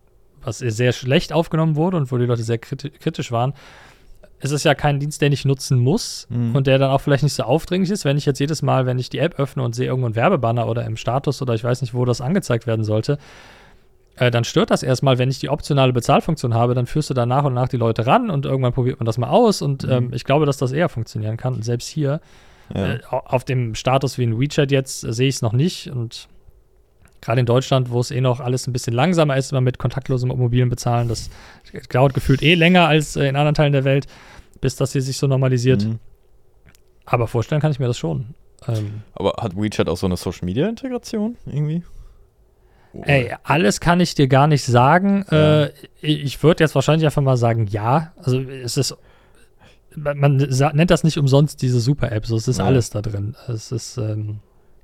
[0.42, 3.54] was sehr schlecht aufgenommen wurde und wo die Leute sehr kritisch waren,
[4.40, 6.56] ist es ja kein Dienst, den ich nutzen muss mhm.
[6.56, 9.00] und der dann auch vielleicht nicht so aufdringlich ist, wenn ich jetzt jedes Mal, wenn
[9.00, 11.82] ich die App öffne und sehe irgendwo einen Werbebanner oder im Status oder ich weiß
[11.82, 13.18] nicht, wo das angezeigt werden sollte,
[14.16, 17.26] äh, dann stört das erstmal, wenn ich die optionale Bezahlfunktion habe, dann führst du da
[17.26, 19.92] nach und nach die Leute ran und irgendwann probiert man das mal aus und mhm.
[19.92, 21.56] ähm, ich glaube, dass das eher funktionieren kann.
[21.56, 22.22] Und selbst hier
[22.74, 22.96] ja.
[22.96, 25.88] Äh, auf dem Status wie in WeChat jetzt äh, sehe ich es noch nicht.
[25.88, 26.28] Und
[27.22, 30.30] gerade in Deutschland, wo es eh noch alles ein bisschen langsamer ist, immer mit kontaktlosem
[30.30, 31.30] mobilen Bezahlen, das
[31.90, 34.08] dauert gefühlt eh länger als äh, in anderen Teilen der Welt,
[34.62, 35.86] bis das hier sich so normalisiert.
[35.86, 36.00] Mhm.
[37.06, 38.36] Aber vorstellen kann ich mir das schon.
[38.68, 41.84] Ähm, Aber hat WeChat auch so eine Social-Media-Integration irgendwie?
[43.04, 45.26] ey, alles kann ich dir gar nicht sagen.
[45.30, 45.66] Ja.
[45.66, 48.14] Äh, ich würde jetzt wahrscheinlich einfach mal sagen, ja.
[48.18, 48.96] Also es ist,
[49.98, 52.26] man nennt das nicht umsonst diese Super-App.
[52.26, 52.66] So, es ist Ja.
[52.66, 53.36] alles da drin.
[53.48, 54.40] Es ist, ähm,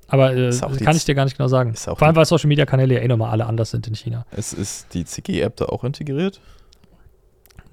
[0.08, 1.74] aber äh, Ist die kann ich dir gar nicht genau sagen.
[1.74, 4.26] Vor allem, weil Social-Media-Kanäle ja eh nochmal alle anders sind in China.
[4.32, 6.40] Es ist die CG-App da auch integriert?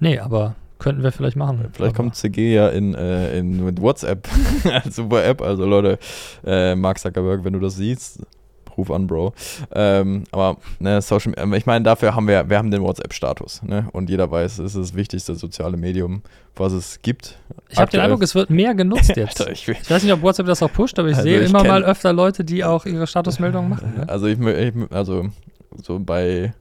[0.00, 1.58] Nee, aber könnten wir vielleicht machen.
[1.72, 4.28] Vielleicht aber, kommt CG ja in, äh, in mit WhatsApp
[4.64, 5.40] als super App.
[5.40, 5.98] Also Leute,
[6.44, 8.20] äh, Mark Zuckerberg, wenn du das siehst,
[8.76, 9.34] ruf an, Bro.
[9.74, 13.88] Ähm, aber ne, Social, ich meine, dafür haben wir, wir haben den WhatsApp-Status, ne?
[13.92, 16.22] Und jeder weiß, es ist das wichtigste soziale Medium,
[16.56, 17.38] was es gibt.
[17.68, 18.00] Ich habe den.
[18.00, 19.40] Eindruck, es wird mehr genutzt jetzt.
[19.40, 21.50] Alter, ich, Ich weiß nicht, ob WhatsApp das auch pusht, aber ich Also sehe ich
[21.50, 23.94] immer mal öfter Leute, die auch ihre Statusmeldungen machen.
[23.96, 24.08] Ne?
[24.08, 25.28] also ich, ich, also
[25.82, 26.52] so bei,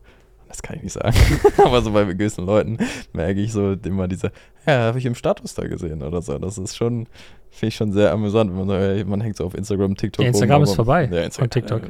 [0.51, 1.15] das kann ich nicht sagen,
[1.57, 2.77] aber so bei gewissen Leuten
[3.13, 4.31] merke ich so immer diese,
[4.67, 6.37] ja, habe ich im Status da gesehen oder so.
[6.37, 7.07] Das ist schon,
[7.49, 8.51] finde ich schon sehr amüsant.
[8.51, 11.21] wenn Man, so, man hängt so auf Instagram, TikTok Ja, Instagram rum, ist vorbei Ja,
[11.23, 11.81] Instagram, und TikTok.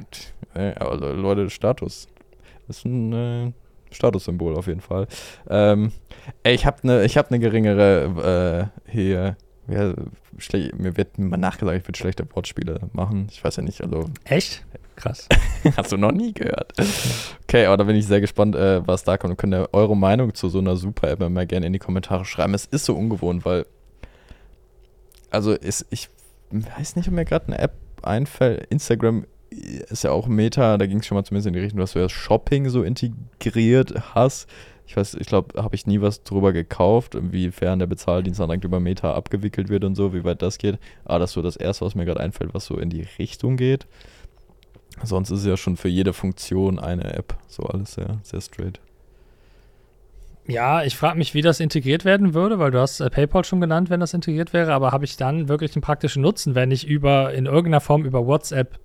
[0.53, 2.07] Äh, aber Le- Leute, Status.
[2.67, 3.51] Das ist ein äh,
[3.91, 5.07] Statussymbol auf jeden Fall.
[5.49, 5.91] Ähm,
[6.43, 9.35] ey, ich habe eine hab ne geringere äh, hier.
[9.71, 9.93] Ja,
[10.37, 13.27] schle- mir wird mal nachgesagt, ich würde schlechte Wortspiele machen.
[13.31, 14.63] Ich weiß ja nicht, also Echt?
[14.95, 15.27] Krass.
[15.77, 16.73] Hast du noch nie gehört?
[17.43, 19.31] Okay, aber da bin ich sehr gespannt, äh, was da kommt.
[19.31, 22.53] Und könnt ihr eure Meinung zu so einer Super-App mal gerne in die Kommentare schreiben.
[22.53, 23.65] Es ist so ungewohnt, weil.
[25.29, 26.09] Also, ist, ich
[26.51, 28.67] weiß nicht, ob mir gerade eine App einfällt.
[28.69, 31.93] Instagram ist ja auch Meta, da ging es schon mal zumindest in die Richtung, dass
[31.93, 34.47] du das Shopping so integriert hast.
[34.87, 38.65] Ich weiß, ich glaube, habe ich nie was drüber gekauft, inwiefern der Bezahldienst dann direkt
[38.65, 40.79] über Meta abgewickelt wird und so, wie weit das geht.
[41.05, 43.57] Aber das ist so das Erste, was mir gerade einfällt, was so in die Richtung
[43.57, 43.87] geht.
[45.03, 47.35] Sonst ist es ja schon für jede Funktion eine App.
[47.47, 48.79] So alles sehr, sehr straight.
[50.47, 53.61] Ja, ich frage mich, wie das integriert werden würde, weil du hast äh, PayPal schon
[53.61, 56.87] genannt, wenn das integriert wäre, aber habe ich dann wirklich einen praktischen Nutzen, wenn ich
[56.87, 58.79] über in irgendeiner Form über WhatsApp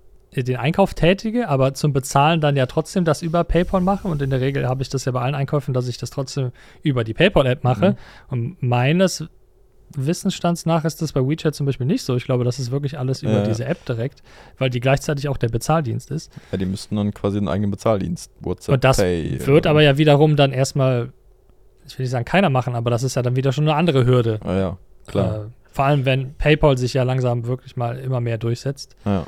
[0.45, 4.31] den Einkauf tätige, aber zum Bezahlen dann ja trotzdem das über PayPal mache und in
[4.31, 7.15] der Regel habe ich das ja bei allen Einkäufen, dass ich das trotzdem über die
[7.15, 7.91] PayPal-App mache.
[7.93, 7.97] Mhm.
[8.29, 9.25] Und meines
[9.95, 12.17] Wissensstands nach ist das bei WeChat zum Beispiel nicht so.
[12.17, 13.43] Ich glaube, das ist wirklich alles über Ja.
[13.45, 14.23] diese App direkt,
[14.59, 16.33] weil die gleichzeitig auch der Bezahldienst ist.
[16.51, 19.47] Ja, die müssten dann quasi einen eigenen Bezahldienst, WhatsApp Und das Pay.
[19.47, 21.13] wird aber ja wiederum dann erstmal,
[21.87, 24.05] ich will nicht sagen keiner machen, aber das ist ja dann wieder schon eine andere
[24.05, 24.41] Hürde.
[24.45, 24.77] Ah, ja,
[25.07, 25.37] klar.
[25.37, 28.97] Äh, vor allem, wenn PayPal sich ja langsam wirklich mal immer mehr durchsetzt.
[29.05, 29.25] Ja.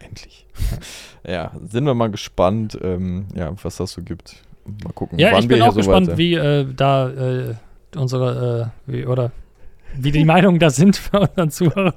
[0.00, 0.46] Endlich.
[1.26, 4.36] ja, sind wir mal gespannt, ähm, ja, was das so gibt.
[4.84, 6.18] Mal gucken, Ja, ich bin wir auch so gespannt, sind.
[6.18, 7.54] wie äh, da äh,
[7.96, 9.30] unsere, äh, wie, oder
[9.96, 11.92] wie die Meinungen da sind für unseren Zuhörer.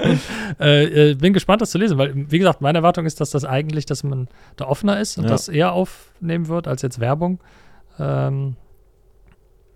[0.60, 3.46] äh, äh, bin gespannt, das zu lesen, weil, wie gesagt, meine Erwartung ist, dass das
[3.46, 5.30] eigentlich, dass man da offener ist und Ja.
[5.30, 7.40] das eher aufnehmen wird als jetzt Werbung.
[8.00, 8.56] Ähm,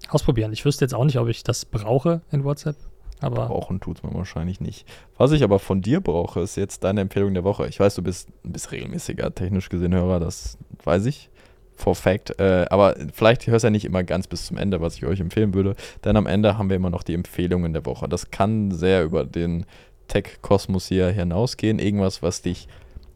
[0.10, 0.54] ausprobieren.
[0.54, 2.76] Ich wüsste jetzt auch nicht, ob ich das brauche in WhatsApp,
[3.20, 4.86] aber Brauchen tut man wahrscheinlich nicht.
[5.18, 7.68] Was ich aber von dir brauche, ist jetzt deine Empfehlung der Woche.
[7.68, 11.30] Ich weiß, du bist, bist regelmäßiger technisch gesehen Hörer, das weiß ich.
[11.76, 12.40] For fact.
[12.40, 15.20] Äh, aber vielleicht hörst du ja nicht immer ganz bis zum Ende, was ich euch
[15.20, 15.76] empfehlen würde.
[16.04, 18.10] Denn am Ende haben wir immer noch die Empfehlungen der Woche.
[18.10, 19.66] Das kann sehr über den
[20.08, 21.78] Tech-Kosmos hier hinausgehen.
[21.78, 22.68] Irgendwas, was dich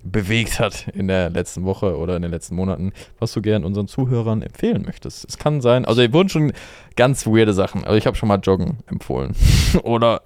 [0.04, 3.88] bewegt hat in der letzten Woche oder in den letzten Monaten, was du gern unseren
[3.88, 5.26] Zuhörern empfehlen möchtest.
[5.28, 6.54] Es kann sein, also hier wurden schon
[6.96, 7.84] ganz weirde Sachen.
[7.84, 9.36] Also ich habe schon mal Joggen empfohlen.
[9.84, 10.22] oder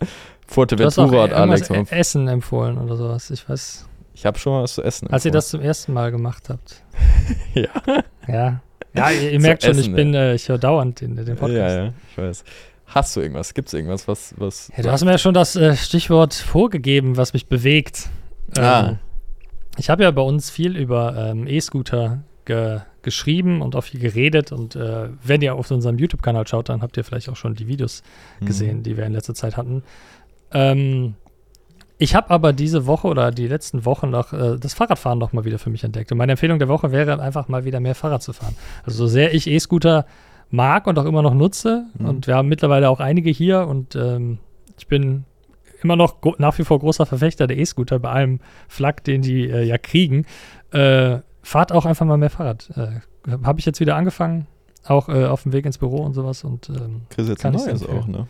[0.47, 1.69] Fuerteventura hat Alex.
[1.91, 3.29] Essen empfohlen oder sowas.
[3.31, 5.09] Ich weiß, Ich habe schon mal was zu essen.
[5.09, 6.81] als ihr das zum ersten Mal gemacht habt.
[7.53, 7.69] Ja.
[8.27, 8.61] Ja.
[8.93, 11.75] Ja, ihr, ihr merkt schon, ich essen, bin, äh, ich höre dauernd den, den Podcast.
[11.75, 12.43] Ja, ja, ich weiß.
[12.87, 13.53] Hast du irgendwas?
[13.53, 14.33] Gibt es irgendwas, was.
[14.37, 18.09] was Ja, du hast mir ja schon das äh, Stichwort vorgegeben, was mich bewegt.
[18.57, 18.93] Ah.
[19.77, 24.51] Ich habe ja bei uns viel über ähm, E-Scooter ge geschrieben und auch viel geredet.
[24.51, 27.67] Und äh, wenn ihr auf unserem YouTube-Kanal schaut, dann habt ihr vielleicht auch schon die
[27.67, 28.01] Videos
[28.39, 28.45] Mhm.
[28.47, 29.83] gesehen, die wir in letzter Zeit hatten.
[30.51, 31.13] Ähm,
[31.99, 35.45] ich habe aber diese Woche oder die letzten Wochen noch äh, das Fahrradfahren noch mal
[35.45, 36.11] wieder für mich entdeckt.
[36.11, 38.55] Und meine Empfehlung der Woche wäre einfach mal wieder mehr Fahrrad zu fahren.
[38.85, 40.05] Also so sehr ich E-Scooter
[40.49, 42.05] mag und auch immer noch nutze, Mhm.
[42.09, 44.39] und wir haben mittlerweile auch einige hier und ähm,
[44.79, 45.25] ich bin
[45.85, 49.63] immer noch nach wie vor großer Verfechter der E-Scooter bei allem Flak, den die äh,
[49.63, 50.25] ja kriegen.
[50.71, 52.69] Äh, fahrt auch einfach mal mehr Fahrrad.
[52.75, 52.99] Äh,
[53.43, 54.47] habe ich jetzt wieder angefangen,
[54.85, 57.61] auch äh, auf dem Weg ins Büro und sowas und ähm, Chris, jetzt Kann ein
[57.65, 58.27] neues auch, ne?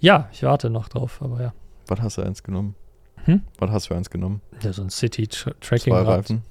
[0.00, 1.52] ja, ich warte noch drauf, aber ja.
[1.88, 2.74] Was hast du eins genommen?
[3.24, 3.42] Hm?
[3.58, 4.40] Was hast du eins genommen?
[4.62, 6.06] Ja, so ein Zwei City-Tracking-Rad.
[6.06, 6.42] Reifen,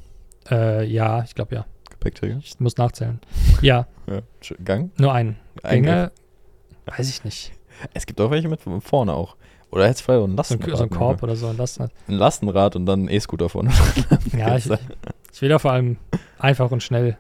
[0.50, 1.66] Äh, ja, ich glaube ja.
[1.90, 2.38] Gepäckträger?
[2.38, 3.20] Ich muss nachzählen.
[3.62, 4.22] Ja, Ja.
[4.64, 4.92] Gang?
[5.00, 5.38] nur einen.
[5.64, 6.12] Ein Gänge,
[6.86, 7.54] weiß ich nicht.
[7.94, 9.36] Es gibt auch welche mit vorne auch.
[9.76, 10.78] Oder hättest du vielleicht auch ein So ein, Lastenrad.
[10.78, 11.92] so ein Korb oder so ein Lastenrad.
[12.08, 13.72] Ein Lastenrad und dann ein E-Scooter vorne.
[14.38, 14.66] Ja, ich,
[15.34, 15.98] ich will da vor allem
[16.40, 17.18] einfach und schnell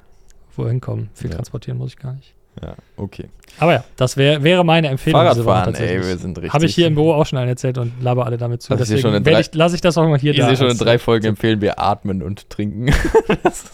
[0.55, 1.09] wohin kommen.
[1.13, 1.35] Viel Ja.
[1.35, 2.33] transportieren muss ich gar nicht.
[2.63, 3.25] Ja, okay.
[3.59, 5.19] Aber ja, das wär, wäre meine Empfehlung.
[5.19, 6.53] Fahrradfahren, ey, wir sind richtig.
[6.53, 8.71] Habe ich hier im Büro auch schon allen erzählt und laber alle damit zu.
[8.71, 10.47] Also ich in Deswegen drei- ich, lasse ich das auch mal hier Ich da.
[10.47, 12.93] sehe schon in drei Folgen empfehlen wir atmen und trinken.
[13.43, 13.65] Das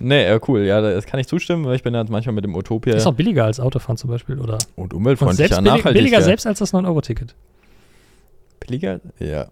[0.00, 0.62] nee, cool.
[0.64, 3.14] Ja, das kann ich zustimmen, weil ich bin ja manchmal mit dem Utopia Ist auch
[3.14, 4.58] billiger als Autofahren zum Beispiel, oder?
[4.76, 5.92] und Und umweltfreundlicher, selbst billig, nachhaltiger.
[5.92, 7.34] billiger selbst als das 9-Euro-Ticket.
[8.66, 9.00] Billiger?
[9.18, 9.48] Ja.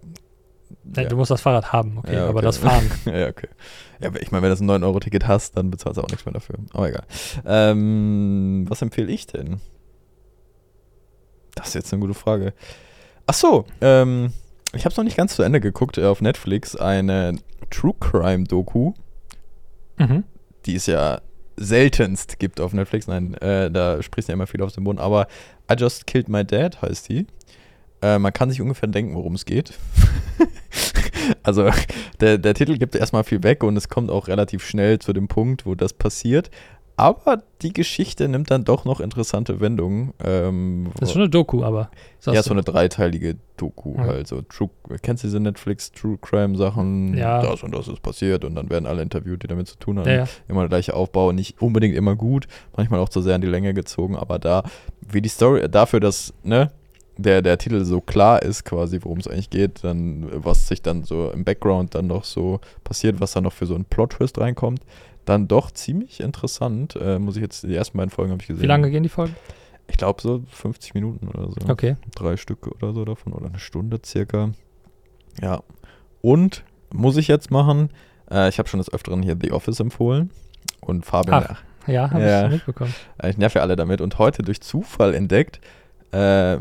[0.97, 1.05] Ja.
[1.05, 2.47] Du musst das Fahrrad haben, okay, Ja, aber okay.
[2.47, 2.91] das Fahren.
[3.05, 3.49] ja, okay.
[4.01, 6.33] Ja, aber ich meine, wenn du ein 9-Euro-Ticket hast, dann bezahlst du auch nichts mehr
[6.33, 6.57] dafür.
[6.73, 7.05] Aber egal.
[7.45, 9.61] Ähm, was empfehle ich denn?
[11.55, 12.55] Das ist jetzt eine gute Frage.
[13.27, 14.33] Ach so, ähm,
[14.75, 16.75] ich habe es noch nicht ganz zu Ende geguckt äh, auf Netflix.
[16.75, 17.37] Eine
[17.71, 18.95] True Crime Doku,
[19.99, 20.25] mhm.
[20.67, 21.21] die es ja
[21.57, 23.07] seltenst gibt auf Netflix.
[23.07, 24.99] Nein, äh, da sprichst du ja immer viel auf den Boden.
[24.99, 25.27] Aber
[25.71, 27.27] I Just Killed My Dad heißt die.
[28.03, 29.73] Äh, man kann sich ungefähr denken, worum es geht.
[31.43, 31.71] also
[32.21, 35.29] der, der Titel gibt erstmal viel weg und es kommt auch relativ schnell zu dem
[35.29, 36.51] Punkt, wo das passiert.
[36.95, 40.13] Aber die Geschichte nimmt dann doch noch interessante Wendungen.
[40.23, 41.91] Ähm, Das ist schon eine Doku, aber.
[42.27, 44.05] ja, so eine dreiteilige Doku Ja.
[44.05, 44.27] halt.
[44.29, 44.69] So True,
[45.01, 47.17] kennst du diese Netflix True Crime Sachen?
[47.17, 47.41] Ja.
[47.43, 50.09] Das und das ist passiert und dann werden alle interviewt, die damit zu tun haben.
[50.09, 50.29] ja, ja.
[50.49, 52.47] Immer der gleiche Aufbau, nicht unbedingt immer gut,
[52.77, 54.63] manchmal auch zu sehr in die Länge gezogen, aber da,
[55.01, 56.71] wie die Story, dafür, dass, ne,
[57.23, 61.05] der, der Titel so klar ist, quasi, worum es eigentlich geht, dann, was sich dann
[61.05, 64.81] so im Background dann noch so passiert, was dann noch für so einen Plot-Twist reinkommt,
[65.25, 66.97] dann doch ziemlich interessant.
[66.97, 68.63] Äh, muss ich jetzt, die ersten beiden Folgen habe ich gesehen.
[68.63, 69.35] Wie lange gehen die Folgen?
[69.89, 71.57] Ich glaube so 50 Minuten oder so.
[71.69, 71.97] Okay.
[72.15, 74.51] Drei Stück oder so davon oder eine Stunde circa.
[75.41, 75.63] Ja.
[76.21, 77.91] Und muss ich jetzt machen,
[78.31, 80.31] äh, ich habe schon des Öfteren hier The Office empfohlen
[80.81, 81.63] und Fabian, Ach.
[81.89, 82.47] Ja, habe Ja.
[82.47, 82.95] ich mitbekommen.
[83.23, 85.61] äh, ich nerv ja alle damit und heute durch Zufall entdeckt,
[86.13, 86.59] äh,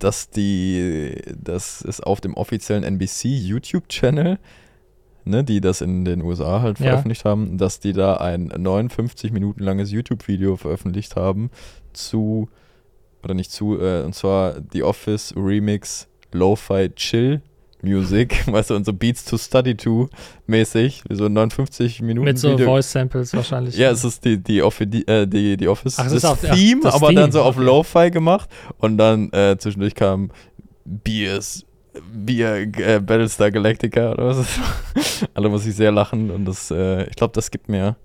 [0.00, 4.38] dass die, das ist auf dem offiziellen NBC YouTube-Channel,
[5.24, 6.86] ne, die das in den USA halt Ja.
[6.90, 11.50] veröffentlicht haben, dass die da ein 59 Minuten langes YouTube-Video veröffentlicht haben
[11.92, 12.48] zu,
[13.22, 17.42] oder nicht zu, äh, und zwar The Office Remix Lo-Fi Chill
[17.82, 20.08] Music, weißt du, und so Beats to Study to
[20.46, 22.66] mäßig, so ein 59 Minuten Mit so Video.
[22.66, 23.76] Voice-Samples wahrscheinlich.
[23.76, 26.82] Ja, es ist die, die, Offi die, äh, die, die Office Ach, das ja, Theme,
[26.82, 27.56] das aber Theme, dann so auf.
[27.56, 30.30] Lo-Fi gemacht und dann äh, zwischendurch kam
[30.84, 31.64] Beers,
[32.12, 34.46] Bier, äh, Battlestar Galactica oder was.
[35.34, 37.96] Alle muss ich sehr lachen und das, äh, ich glaube, das gibt mir,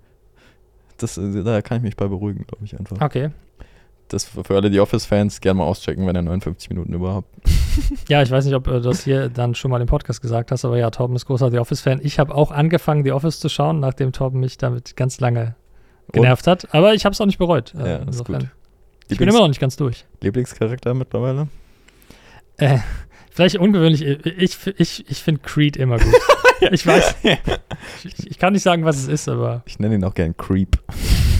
[0.98, 3.00] das, da kann ich mich bei beruhigen, glaube ich einfach.
[3.00, 3.30] Okay.
[4.08, 7.28] Das für alle die Office-Fans gerne mal auschecken, wenn ihr 59 Minuten überhaupt.
[8.08, 10.64] Ja, ich weiß nicht, ob du das hier dann schon mal im Podcast gesagt hast,
[10.64, 12.00] aber ja, Torben ist großer The Office-Fan.
[12.02, 15.56] Ich habe auch angefangen, The Office zu schauen, nachdem Torben mich damit ganz lange
[16.12, 16.74] genervt hat.
[16.74, 17.74] Aber ich habe es auch nicht bereut.
[17.74, 18.48] Äh, Ja, ist gut.
[19.08, 20.06] Ich bin immer noch nicht ganz durch.
[20.22, 21.48] Lieblingscharakter mittlerweile?
[22.56, 22.78] Äh,
[23.30, 24.02] vielleicht ungewöhnlich.
[24.02, 26.14] Ich, ich, ich finde Creed immer gut.
[26.72, 27.16] ich weiß.
[28.04, 30.78] Ich, ich kann nicht sagen, was es ist, aber Ich nenne ihn auch gern Creep.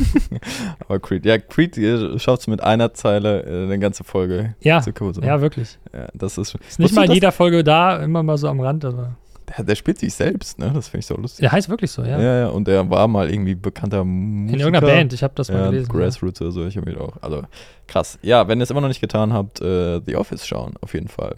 [0.80, 1.76] aber Creed, ja, Creed
[2.20, 5.18] schafft es mit einer Zeile äh, eine ganze Folge ja, zu kurz.
[5.22, 5.78] ja, wirklich.
[5.92, 6.54] ja, das ist.
[6.68, 9.16] Ist nicht mal dass- jeder Folge da, immer mal so am Rand, aber.
[9.56, 10.72] Der, der spielt sich selbst, ne?
[10.74, 11.40] Das finde ich so lustig.
[11.42, 12.20] Der heißt wirklich so, ja.
[12.20, 12.38] Ja.
[12.40, 14.54] ja, und der war mal irgendwie bekannter Musiker.
[14.54, 15.88] In irgendeiner Band, ich habe das mal ja, gelesen.
[15.92, 17.14] Grassroots oder so, ich habe auch.
[17.22, 17.42] Also
[17.86, 18.18] krass.
[18.22, 21.08] Ja, wenn ihr es immer noch nicht getan habt, äh, The Office schauen, auf jeden
[21.08, 21.36] Fall.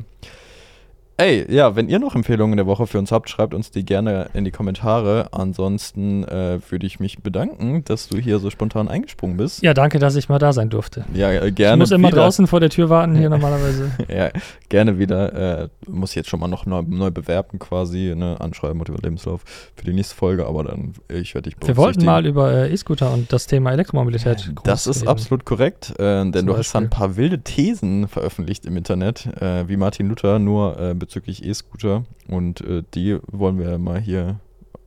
[1.20, 4.30] Ey, ja, wenn ihr noch Empfehlungen der Woche für uns habt, schreibt uns die gerne
[4.34, 5.26] in die Kommentare.
[5.32, 9.60] Ansonsten äh, würde ich mich bedanken, dass du hier so spontan eingesprungen bist.
[9.60, 11.04] Ja, danke, dass ich mal da sein durfte.
[11.12, 12.18] Ja, äh, Ich gerne muss immer wieder.
[12.22, 13.90] draußen vor der Tür warten hier normalerweise.
[14.08, 14.30] Ja,
[14.68, 15.62] gerne wieder.
[15.64, 18.36] Äh, muss jetzt schon mal noch neu, neu bewerben quasi, ne?
[18.40, 19.42] Anschreiben und über Lebenslauf
[19.74, 23.12] für die nächste Folge, aber dann, ich werde dich Wir wollten mal über äh, E-Scooter
[23.12, 24.52] und das Thema Elektromobilität.
[24.62, 25.08] Das ist reden.
[25.08, 26.96] absolut korrekt, äh, denn Zum du hast da ein Beispiel.
[26.96, 32.04] paar wilde Thesen veröffentlicht im Internet, äh, wie Martin Luther, nur äh, bezüglich E-Scooter.
[32.28, 34.40] Und äh, die wollen wir mal hier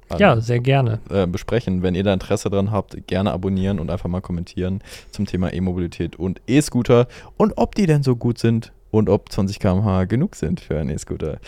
[0.10, 1.00] an- Ja, sehr gerne.
[1.10, 1.82] äh, besprechen.
[1.82, 6.16] Wenn ihr da Interesse dran habt, gerne abonnieren und einfach mal kommentieren zum Thema E-Mobilität
[6.18, 7.08] und E-Scooter
[7.38, 10.90] und ob die denn so gut sind und ob 20 km/h genug sind für einen
[10.92, 11.40] E-Scooter.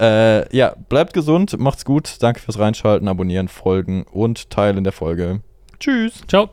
[0.00, 5.40] Äh, ja, bleibt gesund, macht's gut, danke fürs Reinschalten, abonnieren, folgen und teilen der Folge.
[5.78, 6.22] Tschüss!
[6.26, 6.48] Ciao.